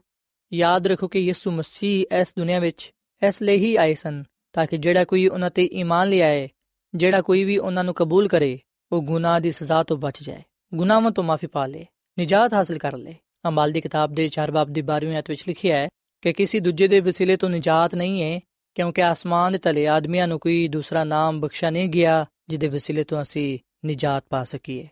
[0.53, 2.91] ਯਾਦ ਰੱਖੋ ਕਿ ਯਿਸੂ ਮਸੀਹ ਇਸ ਦੁਨੀਆ ਵਿੱਚ
[3.23, 4.23] ਇਸ ਲਈ ਹੀ ਆਏ ਸਨ
[4.55, 6.49] ਤਾਂ ਕਿ ਜਿਹੜਾ ਕੋਈ ਉਹਨਾਂ ਤੇ ਈਮਾਨ ਲਿਆਏ
[6.95, 8.59] ਜਿਹੜਾ ਕੋਈ ਵੀ ਉਹਨਾਂ ਨੂੰ ਕਬੂਲ ਕਰੇ
[8.93, 11.87] ਉਹ ਗੁਨਾਹ ਦੀ ਸਜ਼ਾ ਤੋਂ ਬਚ ਜਾਏ ਗੁਨਾਹਾਂ ਤੋਂ ਮਾਫੀ ਪਾ ਲੇ
[12.19, 13.15] ਨਿਜਾਤ ਹਾਸਲ ਕਰ ਲੇ
[13.47, 15.89] ਅੰਬਾਲ ਦੀ ਕਿਤਾਬ ਦੇ 4 ਬਾਬ ਦੀ 12ਵੀਂ ਆਇਤ ਵਿੱਚ ਲਿਖਿਆ ਹੈ
[16.23, 18.41] ਕਿ ਕਿਸੇ ਦੂਜੇ ਦੇ ਵਸੀਲੇ ਤੋਂ ਨਿਜਾਤ ਨਹੀਂ ਹੈ
[18.77, 23.23] ਕਿਉਂਕਿ ਆਸਮਾਨ ਦੇ ਤਲੇ ਆਦਮੀਆਂ ਨੂੰ ਕੋਈ ਦੂਸਰਾ ਨਾਮ ਬਖਸ਼ਾ ਨਹੀਂ ਗਿਆ ਜਿਹਦੇ ਵਸੀਲੇ ਤੋਂ
[23.23, 24.89] ਅਸੀਂ ਨਿਜਾਤ ਪਾ ਸਕੀਏ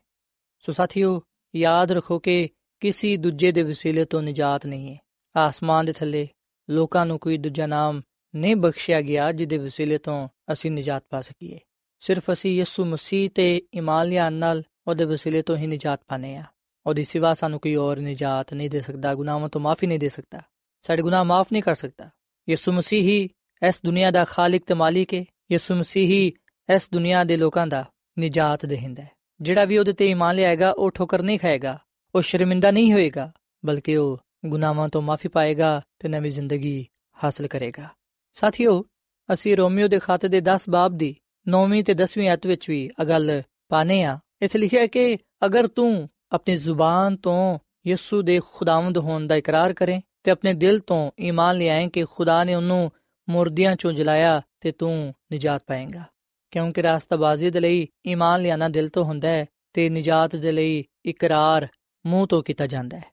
[0.65, 1.21] ਸੋ ਸਾਥੀਓ
[1.55, 2.49] ਯਾਦ ਰੱਖੋ ਕਿ
[2.83, 4.99] ਕਿਸੇ ਦੂਜੇ ਦੇ ਵਸੀਲੇ ਤੋਂ ਨਿਜਾਤ ਨਹੀਂ ਹੈ
[5.35, 6.27] ਆਸਮਾਨ ਦੇ ਥੱਲੇ
[6.69, 8.03] ਲੋਕਾਂ ਨੂੰ ਕੋਈ ਦੂਜਾ ਨਾਮ
[8.35, 11.59] ਨਹੀਂ ਬਖਸ਼ਿਆ ਗਿਆ ਜਿਹਦੇ ਵਸੀਲੇ ਤੋਂ ਅਸੀਂ ਨਿਜਾਤ ਪਾ ਸਕੀਏ
[12.03, 16.45] ਸਿਰਫ ਅਸੀਂ ਯਿਸੂ ਮਸੀਹ ਤੇ ਈਮਾਨ ਲਿਆਉਣ ਨਾਲ ਉਹਦੇ ਵਸੀਲੇ ਤੋਂ ਹੀ ਨਿਜਾਤ ਪਾਨੇ ਆ
[16.87, 20.43] ਉਹਦੀ ਸਿਵਾ ਸਾਨੂੰ ਕੋਈ ਹੋਰ ਨਿਜਾਤ ਨਹੀਂ ਦੇ ਸਕਦਾ ਗੁਨਾਹਾਂ ਤੋਂ ਮਾਫੀ ਨਹੀਂ ਦੇ ਸਕਦਾ
[20.83, 22.11] ਸਾਡੇ ਗੁਨਾਹ ਮਾਫ ਨਹੀਂ ਕਰ ਸਕਦਾ।
[22.49, 23.29] ਯਿਸੂ ਮਸੀਹ ਹੀ
[23.69, 26.33] ਇਸ ਦੁਨੀਆ ਦਾ ਖਾਲਕ ਤੇ ਮਾਲਿਕ ਹੈ ਯਿਸੂ ਮਸੀਹ ਹੀ
[26.75, 27.85] ਇਸ ਦੁਨੀਆ ਦੇ ਲੋਕਾਂ ਦਾ
[28.19, 31.79] ਨਿਜਾਤ ਦੇਹਿੰਦਾ ਹੈ ਜਿਹੜਾ ਵੀ ਉਹਦੇ ਤੇ ਈਮਾਨ ਲਿਆਏਗਾ, ਉਹ ਠੋਕਰ ਨਹੀਂ ਖਾਏਗਾ।
[32.15, 33.33] ਉਹ ਸ਼ਰਮਿੰਦਾ ਨਹੀਂ ਹੋਏਗਾ,
[33.65, 36.87] ਬਲਕਿ ਉਹ ਗੁਨਾਹਾਂ ਤੋਂ ਮਾਫੀ ਪਾਏਗਾ ਤੇ ਨਵੀਂ ਜ਼ਿੰਦਗੀ
[37.25, 37.89] ਹਾਸਲ ਕਰੇਗਾ।
[38.33, 38.85] ਸਾਥੀਓ,
[39.33, 41.17] ਅਸੀਂ ਰੋਮੀਓ ਦੇ ਖਾਤੇ ਦੇ 10 ਬਾਬ ਦੀ
[41.49, 46.09] 9ਵੀਂ ਤੇ 10ਵੀਂ ਅਧ ਵਿੱਚ ਵੀ ਇਹ ਗੱਲ ਪਾਨੇ ਆ। ਇੱਥੇ ਲਿਖਿਆ ਕਿ ਅਗਰ ਤੂੰ
[46.33, 51.57] ਆਪਣੀ ਜ਼ੁਬਾਨ ਤੋਂ ਯਿਸੂ ਦੇ ਖੁਦਾਵੰਦ ਹੋਣ ਦਾ ਇਕਰਾਰ ਕਰੇ ਤੇ ਆਪਣੇ ਦਿਲ ਤੋਂ ਈਮਾਨ
[51.57, 52.93] ਲਿਆਏ ਕਿ ਖੁਦਾ ਨੇ ਉਹਨੂੰ
[53.29, 56.05] ਮੁਰਦਿਆਂ ਚੋਂ ਜਲਾਇਆ ਤੇ ਤੂੰ ਨਿਜਾਤ ਪਾਏਗਾ।
[56.51, 61.69] ਕਿਉਂਕਿ ਰਾਸਤਾਬਾਜ਼ੀ ਦੇ ਲਈ ਈਮਾਨ ਲਿਆਣਾ ਦਿਲ ਤੋਂ ਹੁੰਦਾ ਹੈ ਤੇ ਨਿਜਾਤ ਦੇ ਲਈ ਇਕਰਾਰ
[62.07, 63.05] ਮੂੰਹ ਤੋਂ ਕੀਤਾ ਜਾਂਦਾ ਹੈ।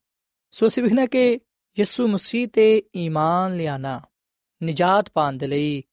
[0.51, 1.39] ਸੋ ਅਸੀਂ ਵਿਖਣਾ ਕਿ
[1.79, 4.01] ਯਿਸੂ ਮਸੀਹ ਤੇ ਈਮਾਨ ਲਿਆਣਾ
[4.63, 5.83] ਨਿਜਾਤ ਪਾਣ ਦੇ ਲਈ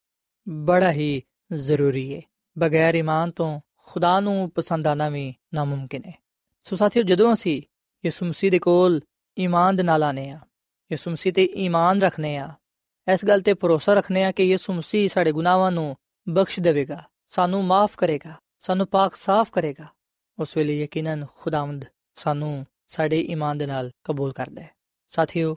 [0.48, 1.22] ਬੜਾ ਹੀ
[1.52, 2.20] ਜ਼ਰੂਰੀ ਹੈ।
[2.58, 6.22] ਬਗੈਰ ਈਮਾਨ ਤੋਂ ਖੁਦਾ ਨੂੰ ਪਸੰਦ ਆਣਾ ਵੀ ਨਾਮੁਮਕਿਨ ਹੈ।
[6.60, 7.62] ਸੋ ਸਾਥੀਓ ਜਦੋਂ ਅਸੀਂ
[8.04, 9.00] ਯਿਸੂ ਮਸੀਹ ਦੇ ਕੋਲ
[9.38, 10.40] ਈਮਾਨ ਦੇ ਨਾਲ ਆਨੇ ਆ
[10.92, 12.54] ਯਿਸੂ ਮਸੀਹ ਤੇ ਈਮਾਨ ਰੱਖਨੇ ਆ।
[13.12, 15.96] ਇਸ ਗੱਲ ਤੇ ਭਰੋਸਾ ਰੱਖਨੇ ਆ ਕਿ ਯਿਸੂ ਮਸੀਹ ਸਾਡੇ ਗੁਨਾਹਾਂ ਨੂੰ
[16.28, 19.86] ਬਖਸ਼ ਦੇਵੇਗਾ, ਸਾਨੂੰ ਮਾਫ ਕਰੇਗਾ, ਸਾਨੂੰ ਪਾਕ ਸਾਫ਼ ਕਰੇਗਾ।
[20.38, 24.70] ਉਸ ਵੇਲੇ ਯਕੀਨਨ ਖੁਦਾਵੰਦ ਸਾਨੂੰ ਸਾਡੇ ਈਮਾਨ ਦੇ ਨਾਲ ਕਬੂਲ ਕਰਦਾ ਹੈ।
[25.08, 25.56] ਸਾਥੀਓ,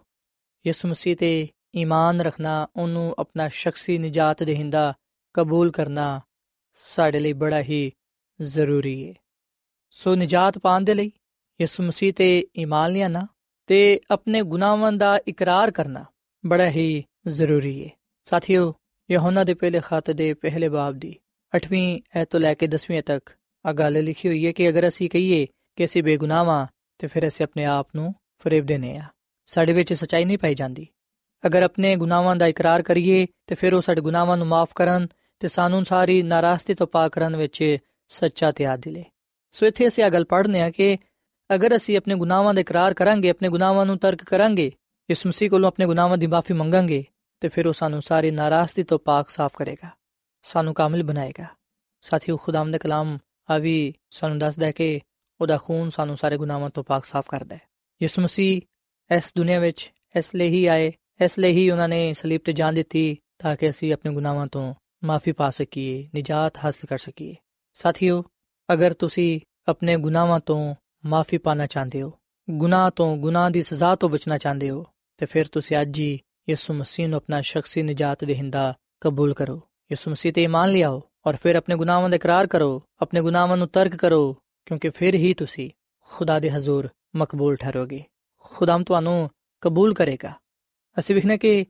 [0.68, 4.94] ਯਿਸੂ ਮਸੀਹ ਤੇ ਈਮਾਨ ਰੱਖਣਾ, ਉਹਨੂੰ ਆਪਣਾ ਸ਼ਖਸੀ ਨਜਾਤ ਦੇਹਿੰਦਾ
[5.34, 6.22] ਕਬੂਲ ਕਰਨਾ
[6.74, 7.92] ਸਾਡੇ ਲਈ ਬੜਾ ਹੀ
[8.42, 9.14] ਜ਼ਰੂਰੀ ਹੈ
[9.90, 11.12] ਸੋ ਨਜਾਤ ਪਾਣ ਦੇ ਲਈ
[11.62, 13.28] ਯਿਸੂ ਮਸੀਹ ਤੇ ਈਮਾਨ ਲਿਆਣਾ
[13.68, 16.06] ਤੇ ਆਪਣੇ ਗੁਨਾਹਾਂ ਦਾ ਇਕਰਾਰ ਕਰਨਾ
[16.46, 17.90] ਬੜਾ ਹੀ ਜ਼ਰੂਰੀ ਹੈ
[18.26, 18.74] ਸਾਥੀਓ,
[19.12, 21.16] ਯਹੋਨਾ ਦੇ ਪਹਿਲੇ ਖਾਤੇ ਦੇ ਪਹਿਲੇ ਬਾਬ ਦੀ
[21.58, 23.30] 8ਵੀਂ ਐ ਤੋਂ ਲੈ ਕੇ 10ਵੀਂ ਤੱਕ
[23.66, 27.44] ਆ ਗੱਲ ਲਿਖੀ ਹੋਈ ਹੈ ਕਿ ਅਗਰ ਅਸੀਂ ਕਹੀਏ ਕਿ ਅਸੀਂ ਬੇਗੁਨਾਹਾਂ ਤੇ ਫਿਰ ਅਸੀਂ
[27.44, 29.04] ਆਪਣੇ ਆਪ ਨੂੰ ਫਰੇਬ ਦੇਨੇ ਆ।
[29.46, 30.88] ਸਾਡੇ ਵਿੱਚ ਸਚਾਈ ਨਹੀਂ ਪਾਈ ਜਾਂਦੀ।
[31.46, 35.08] ਅਗਰ ਆਪਣੇ ਗੁਨਾਹਾਂ ਦਾ ਇਕਰਾਰ ਕਰੀਏ ਤੇ ਫਿਰ ਉਹ ਸਾਡੇ ਗੁਨਾਹਾਂ ਨੂੰ ਮਾਫ ਕਰਨ
[35.40, 37.78] ਤੇ ਸਾਨੂੰ ਸਾਰੀ ਨਾਰਾਜ਼ਗੀ ਤੋਂ ਪਾਕ ਕਰਨ ਵਿੱਚ
[38.08, 39.04] ਸੱਚਾ ਤੇ ਆਦਿਲ ਹੈ
[39.52, 40.98] ਸੋ ਇੱਥੇ ਅਸੀਂ ਇਹ ਗੱਲ ਪੜ੍ਹਨੇ ਆ ਕਿ
[41.56, 44.72] ਅਗਰ ਅਸੀਂ ਆਪਣੇ ਗੁਨਾਹਾਂ ਦਾ ਇਕਰਾਰ ਕਰਾਂਗੇ, ਆਪਣੇ ਗੁਨਾਹਾਂ ਨੂੰ ਤਰਕ ਕਰਾਂਗੇ,
[45.10, 47.06] ਇਸ ਮਸੀਹ ਕੋਲੋਂ ਆਪਣੇ ਗੁਨਾਹਾਂ ਦੀ ਮਾਫੀ ਮੰਗਾਂਗੇ,
[47.40, 49.90] ਤੇ ਫਿਰ ਉਹ ਸਾਨੂੰ ਸਾਰੀ ਨਾਰਾਜ਼ਗੀ ਤੋਂ ਪਾਕ ਸਾਫ਼ ਕਰੇਗਾ,
[50.44, 51.46] ਸਾਨੂੰ ਕਾਮਿਲ ਬਣਾਏਗਾ।
[52.02, 53.18] ਸਾਥੀਓ ਖੁਦਾਮ ਦੇ ਕਲਾਮ
[53.50, 55.00] ਆ ਵੀ ਸਾਨੂੰ ਦੱਸਦਾ ਹੈ ਕਿ
[55.42, 57.62] ਉਹਦਾ ਖੂਨ ਸਾਨੂੰ ਸਾਰੇ ਗੁਨਾਹਾਂ ਤੋਂ ਪਾਕ ਸਾਫ਼ ਕਰਦਾ ਹੈ।
[58.02, 58.62] ਯਿਸੂ ਮਸੀਹ
[59.16, 62.74] ਇਸ ਦੁਨੀਆ ਵਿੱਚ ਇਸ ਲਈ ਹੀ ਆਏ, ਇਸ ਲਈ ਹੀ ਉਹਨਾਂ ਨੇ ਸਲੀਬ ਤੇ ਜਾਨ
[62.74, 67.36] ਦਿੱਤੀ ਤਾਂ ਕਿ ਅਸੀਂ ਆਪਣੇ ਗੁਨਾਹਾਂ ਤੋਂ ਮਾਫੀ ਪਾ ਸਕੀਏ, ਨਿਜਾਤ ਹਾਸਲ ਕਰ ਸਕੀਏ।
[67.74, 68.24] ਸਾਥੀਓ,
[68.74, 70.76] ਅਗਰ ਤੁਸੀਂ ਆਪਣੇ ਗੁਨਾਹਾਂ ਤੋਂ
[71.08, 72.14] ਮਾਫੀ ਪਾਣਾ ਚਾਹੁੰਦੇ ਹੋ।
[72.50, 74.86] ਗੁਨਾਹ ਤੋਂ ਗੁਨਾਹ ਦੀ ਸਜ਼ਾ ਤੋਂ ਬਚਣਾ ਚਾਹੁੰਦੇ ਹੋ।
[75.18, 79.56] ਤੇ ਫਿਰ ਤੁਸੀਂ ਅੱਜ ਹੀ ਯਿਸੂ ਮਸੀਹ ਨੂੰ ਆਪਣਾ ਸ਼ਖਸੀ ਨਿਜਾਤ ਦੇਹਿੰਦਾ ਕਬੂਲ ਕਰੋ।
[79.92, 83.68] ਯਿਸੂ ਮਸੀਹ ਤੇ ਇਮਾਨ ਲਿਆਓ ਔਰ ਫਿਰ ਆਪਣੇ ਗੁਨਾਹਾਂ ਦਾ ਇਕਰਾਰ ਕਰੋ। ਆਪਣੇ ਗੁਨਾਹਾਂ ਨੂੰ
[83.68, 88.04] ਤਰਕ ਕਰੋ, ਕਿਉਂਕਿ ਫਿਰ ਹੀ ਤੁਸੀਂ ਖੁਦਾ ਦੇ ਹਜ਼ੂਰ ਮਕਬੂਲ ਠਹਿਰੋਗੇ।
[88.38, 89.30] ਖੁਦਾਮ ਤੁਹਾਨੂੰ
[89.62, 90.34] ਕਬੂਲ ਕਰੇਗਾ।
[91.00, 91.66] ਅਸੀਂ ਵਿਖਨੇ ਕਿ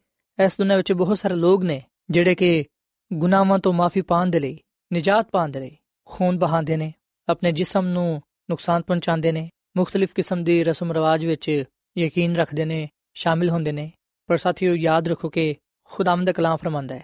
[0.45, 2.65] ਇਸ ਦੁਨੀਆਂ ਵਿੱਚ ਬਹੁਤ ਸਾਰੇ ਲੋਕ ਨੇ ਜਿਹੜੇ ਕਿ
[3.13, 4.59] ਗੁਨਾਹਾਂ ਤੋਂ ਮਾਫੀ ਪਾਣ ਦੇ ਲਈ,
[4.93, 6.93] ਨਿਜਾਤ ਪਾਣ ਦੇ ਲਈ ਖੂਨ ਬਹਾਉਂਦੇ ਨੇ।
[7.29, 11.63] ਆਪਣੇ ਜਿਸਮ ਨੂੰ ਨੁਕਸਾਨ ਪਹੁੰਚਾਉਂਦੇ ਨੇ, ਮੁxtਲਿਫ ਕਿਸਮ ਦੀ ਰਸਮ ਰਿਵਾਜ ਵਿੱਚ
[11.97, 13.91] ਯਕੀਨ ਰੱਖਦੇ ਨੇ, ਸ਼ਾਮਿਲ ਹੁੰਦੇ ਨੇ।
[14.27, 17.03] ਪਰ ਸਾਥੀਓ, ਯਾਦ ਰੱਖੋ ਕਿ ਖੁਦਾਮ ਦਾ ਕਲਾਮ ਫਰਮਾਂਦਾ ਹੈ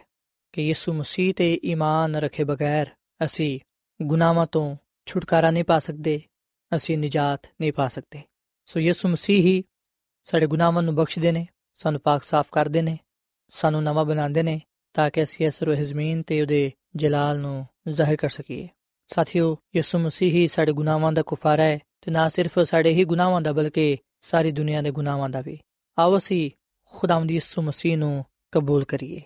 [0.53, 2.85] ਕਿ ਯਿਸੂ ਮਸੀਹ ਤੇ ਈਮਾਨ ਰੱਖੇ ਬਗੈਰ
[3.25, 3.59] ਅਸੀਂ
[4.01, 4.75] ਗੁਨਾਹਾਂ ਤੋਂ
[5.05, 6.21] ਛੁਟਕਾਰਾ ਨਹੀਂ ਪਾ ਸਕਦੇ,
[6.75, 8.21] ਅਸੀਂ ਨਿਜਾਤ ਨਹੀਂ ਪਾ ਸਕਦੇ।
[8.65, 9.63] ਸੋ ਯਿਸੂ ਮਸੀਹ ਹੀ
[10.23, 12.99] ਸਾਡੇ ਗੁਨਾਹਾਂ ਨੂੰ ਬਖਸ਼ਦੇ ਨੇ, ਸਾਨੂੰ ਪਾਕ ਸਾਫ਼ ਕਰਦੇ ਨੇ,
[13.53, 14.61] ਸਾਨੂੰ ਨਵਾਂ ਬਣਾਉਂਦੇ ਨੇ,
[14.93, 18.69] ਤਾਂ ਕਿ ਅਸੀਂ ਇਸ ਰੋਹ ਜ਼ਮੀਨ ਤੇ ਉਹਦੇ ਜਲਾਲ ਨੂੰ ਜ਼ਾਹਿਰ ਕਰ ਸਕੀਏ।
[19.10, 23.40] ਸਾਥੀਓ ਯਿਸੂ ਮਸੀਹ ਹੀ ਸਾਡੇ ਗੁਨਾਹਾਂ ਦਾ ਕੁਫਾਰਾ ਹੈ ਤੇ ਨਾ ਸਿਰਫ ਸਾਡੇ ਹੀ ਗੁਨਾਹਾਂ
[23.40, 25.58] ਦਾ ਬਲਕਿ ਸਾਰੀ ਦੁਨੀਆ ਦੇ ਗੁਨਾਹਾਂ ਦਾ ਵੀ
[25.98, 26.50] ਆਓ ਅਸੀਂ
[26.92, 29.20] ਖੁਦਾਵੰਦ ਯਿਸੂ ਮਸੀਹ ਨੂੰ ਕਬੂਲ ਕਰੀਏ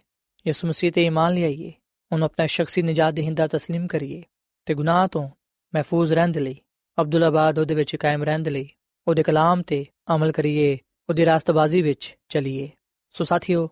[0.47, 1.73] ਯਿਸੂ ਮਸੀਹ ਤੇ ਈਮਾਨ ਲਿਆਈਏ
[2.11, 4.23] ਉਹਨੂੰ ਆਪਣਾ ਸ਼ਖਸੀ ਨਜਾਤ ਦੇਹਿੰਦਾ تسلیم ਕਰੀਏ
[4.67, 5.29] ਤੇ ਗੁਨਾਹ ਤੋਂ
[5.75, 6.57] ਮਹਿਫੂਜ਼ ਰਹਿਣ ਦੇ ਲਈ
[6.99, 8.69] ਅਬਦੁੱਲਾਬਾਦ ਉਹਦੇ ਵਿੱਚ ਕਾਇਮ ਰਹਿਣ ਦੇ ਲਈ
[9.07, 12.69] ਉਹਦੇ ਕਲਾਮ ਤੇ ਅਮਲ ਕਰੀਏ ਉਹਦੀ ਰਾਸਤਬਾਜ਼ੀ ਵਿੱਚ ਚੱਲੀਏ
[13.15, 13.69] ਸੋ ਸਾਥੀਓ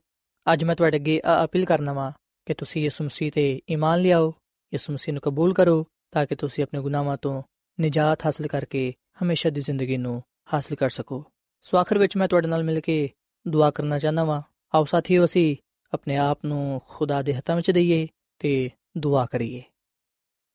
[0.46, 2.10] ਅੱਜ ਮੈਂ ਤੁਹਾਡੇ ਅੱਗੇ ਆ ਅਪੀਲ ਕਰਨਾ ਵਾਂ
[2.46, 4.32] ਕਿ ਤੁਸੀਂ ਯਿਸੂ ਮਸੀਹ ਤੇ ਈਮਾਨ ਲਿਆਓ
[4.72, 7.43] ਯਿਸੂ ਮਸੀਹ ਨੂੰ ਕਬੂਲ ਕਰੋ ਤਾਂ ਕਿ ਤੁਸੀਂ ਆਪਣੇ ਗੁਨਾਹਾਂ ਤੋਂ
[7.79, 11.23] ਨਿਜਾਤ ਹਾਸਲ ਕਰਕੇ ਹਮੇਸ਼ਾ ਦੀ ਜ਼ਿੰਦਗੀ ਨੂੰ ਹਾਸਲ ਕਰ ਸਕੋ।
[11.61, 13.09] ਸੋ ਆਖਰ ਵਿੱਚ ਮੈਂ ਤੁਹਾਡੇ ਨਾਲ ਮਿਲ ਕੇ
[13.47, 14.41] ਦੁਆ ਕਰਨਾ ਚਾਹੁੰਦਾ ਵਾਂ।
[14.75, 15.55] ਆਓ ਸਾਥੀਓ, ਅਸੀਂ
[15.93, 18.07] ਆਪਣੇ ਆਪ ਨੂੰ ਖੁਦਾ ਦੇ ਹੱਥਾਂ ਵਿੱਚ ਦਈਏ
[18.39, 19.63] ਤੇ ਦੁਆ ਕਰੀਏ।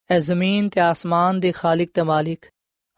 [0.09, 2.45] ਐ ਜ਼ਮੀਨ ਤੇ ਆਸਮਾਨ ਦੇ ਖਾਲਕ ਤੇ ਮਾਲਿਕ,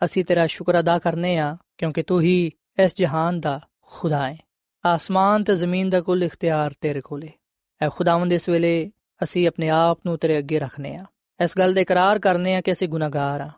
[0.05, 2.51] ਅਸੀਂ ਤੇਰਾ ਸ਼ੁਕਰ ਅਦਾ ਕਰਨੇ ਆ ਕਿਉਂਕਿ ਤੂੰ ਹੀ
[2.83, 4.37] ਇਸ ਜਹਾਨ ਦਾ ਖੁਦਾ ਹੈ
[4.85, 7.33] ਆਸਮਾਨ ਤੇ ਜ਼ਮੀਨ ਦਾ ਕੁੱਲ ਇਖਤਿਆਰ ਤੇਰੇ ਕੋਲ ਹੈ
[7.81, 8.91] ਐ ਖੁਦਾਵੰਦ, ਇਸ ਵੇਲੇ
[9.23, 11.05] ਅਸੀਂ ਆਪਣੇ ਆਪ ਨੂੰ ਤੇਰੇ ਅੱਗੇ ਰੱਖਨੇ ਆ।
[11.43, 13.49] ਇਸ ਗੱਲ ਦਾ ਇਕਰਾਰ ਕਰਨੇ ਆ ਕਿ ਅਸੀਂ ਗੁਨਾਹਗਾਰ ਆ।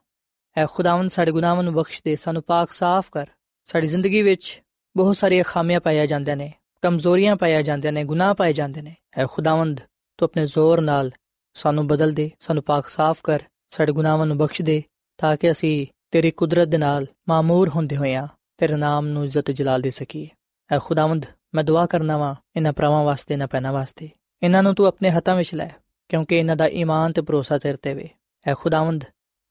[0.57, 3.27] ਐ ਖੁਦਾਵੰਦ ਸਾਡੇ ਗੁਨਾਹਾਂ ਨੂੰ ਬਖਸ਼ ਦੇ, ਸਾਨੂੰ ਪਾਕ ਸਾਫ਼ ਕਰ।
[3.65, 4.61] ਸਾਡੀ ਜ਼ਿੰਦਗੀ ਵਿੱਚ
[4.97, 9.25] ਬਹੁਤ ਸਾਰੀਆਂ ਖਾਮੀਆਂ ਪਾਈਆਂ ਜਾਂਦੀਆਂ ਨੇ, ਕਮਜ਼ੋਰੀਆਂ ਪਾਈਆਂ ਜਾਂਦੀਆਂ ਨੇ, ਗੁਨਾਹ ਪਾਏ ਜਾਂਦੇ ਨੇ। ਐ
[9.25, 9.81] ਖੁਦਾਵੰਦ,
[10.17, 11.11] ਤੂੰ ਆਪਣੇ ਜ਼ੋਰ ਨਾਲ
[11.53, 13.39] ਸਾਨੂੰ ਬਦਲ ਦੇ, ਸਾਨੂੰ ਪਾਕ ਸਾਫ਼ ਕਰ,
[13.71, 14.83] ਸਾਡੇ ਗੁਨਾਹਾਂ ਨੂੰ ਬਖਸ਼ ਦੇ,
[15.17, 19.81] ਤਾਂ ਕਿ ਅਸੀਂ ਤੇਰੀ ਕੁਦਰਤ ਦੇ ਨਾਲ ਮਾਮੂਰ ਹੁੰਦੇ ਹੋਇਆਂ ਤੇਰੇ ਨਾਮ ਨੂੰ ਇੱਜ਼ਤ ਜਲਾਲ
[19.81, 20.29] ਦੇ ਸਕੀਏ।
[20.71, 24.09] ਐ ਖੁਦਾਵੰਦ, ਮੈਂ ਦੁਆ ਕਰਨਾ ਵਾਂ, ਇਹਨਾਂ ਭਰਾਵਾਂ ਵਾਸਤੇ ਨਾ ਪੈਣਾ ਵਾਸਤੇ।
[24.43, 25.69] ਇਹਨਾਂ ਨੂੰ ਤੂੰ ਆਪਣੇ ਹੱਥਾਂ ਵਿੱਚ ਲੈ।
[26.08, 28.08] ਕਿਉਂਕਿ ਇਹਨਾਂ ਦਾ ਈਮਾਨ ਤੇ ਭਰੋਸਾ ਤੇਰੇ ਤੇ ਵੇ
[28.46, 29.04] ਐ ਖੁਦਾਵੰਦ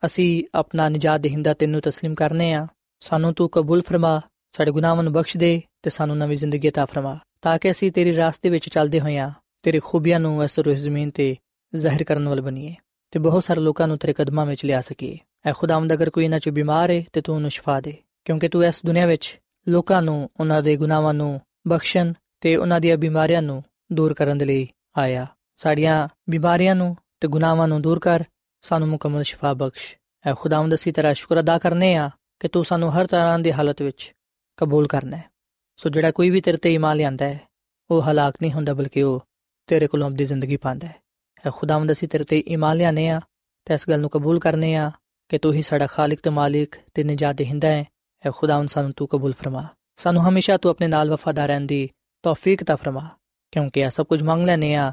[0.06, 2.68] ਅਸੀਂ ਆਪਣਾ ਨਜਾਤ ਦੇਹਿੰਦਾ ਤੈਨੂੰ تسلیم ਕਰਨੇ ਆ
[3.00, 4.22] ਸਾਨੂੰ ਤੂੰ ਕਬੂਲ ਫਰਮਾ
[4.56, 8.16] ਸਾਡੇ ਗੁਨਾਹਾਂ ਨੂੰ ਬਖਸ਼ ਦੇ ਤੇ ਸਾਨੂੰ ਨਵੀਂ ਜ਼ਿੰਦਗੀ عطا ਫਰਮਾ ਤਾਂ ਕਿ ਅਸੀਂ ਤੇਰੀ
[8.16, 9.32] ਰਾਸਤੇ ਵਿੱਚ ਚੱਲਦੇ ਹੋਈਆਂ
[9.64, 11.36] ਤੇਰੀ ਖੂਬੀਆਂ ਨੂੰ ਇਸ ਰੂਹ ਜ਼ਮੀਨ ਤੇ
[11.74, 12.76] ਜ਼ਾਹਿਰ ਕਰਨ ਵਾਲ ਬਣੀਏ
[13.12, 16.40] ਤੇ ਬਹੁਤ ਸਾਰੇ ਲੋਕਾਂ ਨੂੰ ਤੇਰੇ ਕਦਮਾਂ ਵਿੱਚ ਲਿਆ ਸਕੀਏ ਐ ਖੁਦਾਵੰਦ ਅਗਰ ਕੋਈ ਇਹਨਾਂ
[16.40, 20.30] ਚ ਬਿਮਾਰ ਹੈ ਤੇ ਤੂੰ ਉਹਨੂੰ ਸ਼ਿਫਾ ਦੇ ਕਿਉਂਕਿ ਤੂੰ ਇਸ ਦੁਨੀਆ ਵਿੱਚ ਲੋਕਾਂ ਨੂੰ
[20.40, 25.28] ਉਹਨਾਂ ਦੇ ਗੁਨਾਹਾਂ ਨੂੰ ਬਖਸ਼ਣ ਤੇ ਉਹਨਾਂ ਦੀਆਂ ਬਿਮਾਰੀਆਂ ਨੂੰ ਦੂਰ ਕਰਨ ਦੇ ਲਈ ਆਇਆ
[25.57, 28.25] ਸਾਡੀਆਂ ਬਿਮਾਰੀਆਂ ਨੂੰ ਤੇ ਗੁਨਾਹਾਂ ਨੂੰ ਦੂਰ ਕਰ,
[28.63, 29.95] ਸਾਨੂੰ ਮੁਕੰਮਲ ਸ਼ਿਫਾ ਬਖਸ਼।
[30.27, 33.83] ਐ ਖੁਦਾਵੰਦ, ਅਸੀਂ ਤੇਰਾ ਸ਼ੁਕਰ ਅਦਾ ਕਰਨੇ ਆ ਕਿ ਤੂੰ ਸਾਨੂੰ ਹਰ ਤਰ੍ਹਾਂ ਦੀ ਹਾਲਤ
[33.83, 34.13] ਵਿੱਚ
[34.57, 35.25] ਕਬੂਲ ਕਰਨਾ ਹੈ।
[35.77, 37.41] ਸੋ ਜਿਹੜਾ ਕੋਈ ਵੀ ਤੇਰੇ ਤੇ ਈਮਾਨ ਲਿਆਂਦਾ ਹੈ,
[37.91, 39.25] ਉਹ ਹਲਾਕ ਨਹੀਂ ਹੁੰਦਾ, ਬਲਕਿ ਉਹ
[39.67, 40.95] ਤੇਰੇ ਕੋਲੋਂ ਆਪਣੀ ਜ਼ਿੰਦਗੀ ਪਾਉਂਦਾ ਹੈ।
[41.47, 43.21] ਐ ਖੁਦਾਵੰਦ, ਅਸੀਂ ਤੇਰੇ ਤੇ ਈਮਾਨ ਲਿਆਨੇ ਆ
[43.67, 44.91] ਤੇ ਇਸ ਗੱਲ ਨੂੰ ਕਬੂਲ ਕਰਨੇ ਆ
[45.29, 47.85] ਕਿ ਤੂੰ ਹੀ ਸਾਡਾ ਖਾਲਕ ਤੇ ਮਾਲਿਕ ਤੇ ਨਜਾਤ ਦੇਹਿੰਦਾ ਹੈ।
[48.25, 51.89] ਐ ਖੁਦਾਵੰਦ, ਸਾਨੂੰ ਤੂੰ ਕਬੂਲ ਫਰਮਾ। ਸਾਨੂੰ ਹਮੇਸ਼ਾ ਤੂੰ ਆਪਣੇ ਨਾਲ ਵਫਾਦਾਰ ਰਹਿਣ ਦੀ
[52.25, 53.09] ਤੌਫੀਕ ਤਾ ਫਰਮਾ,
[53.53, 54.93] ਕਿਉਂਕਿ ਇਹ ਸਭ ਕੁਝ ਮੰਗ ਲੈਨੇ ਆ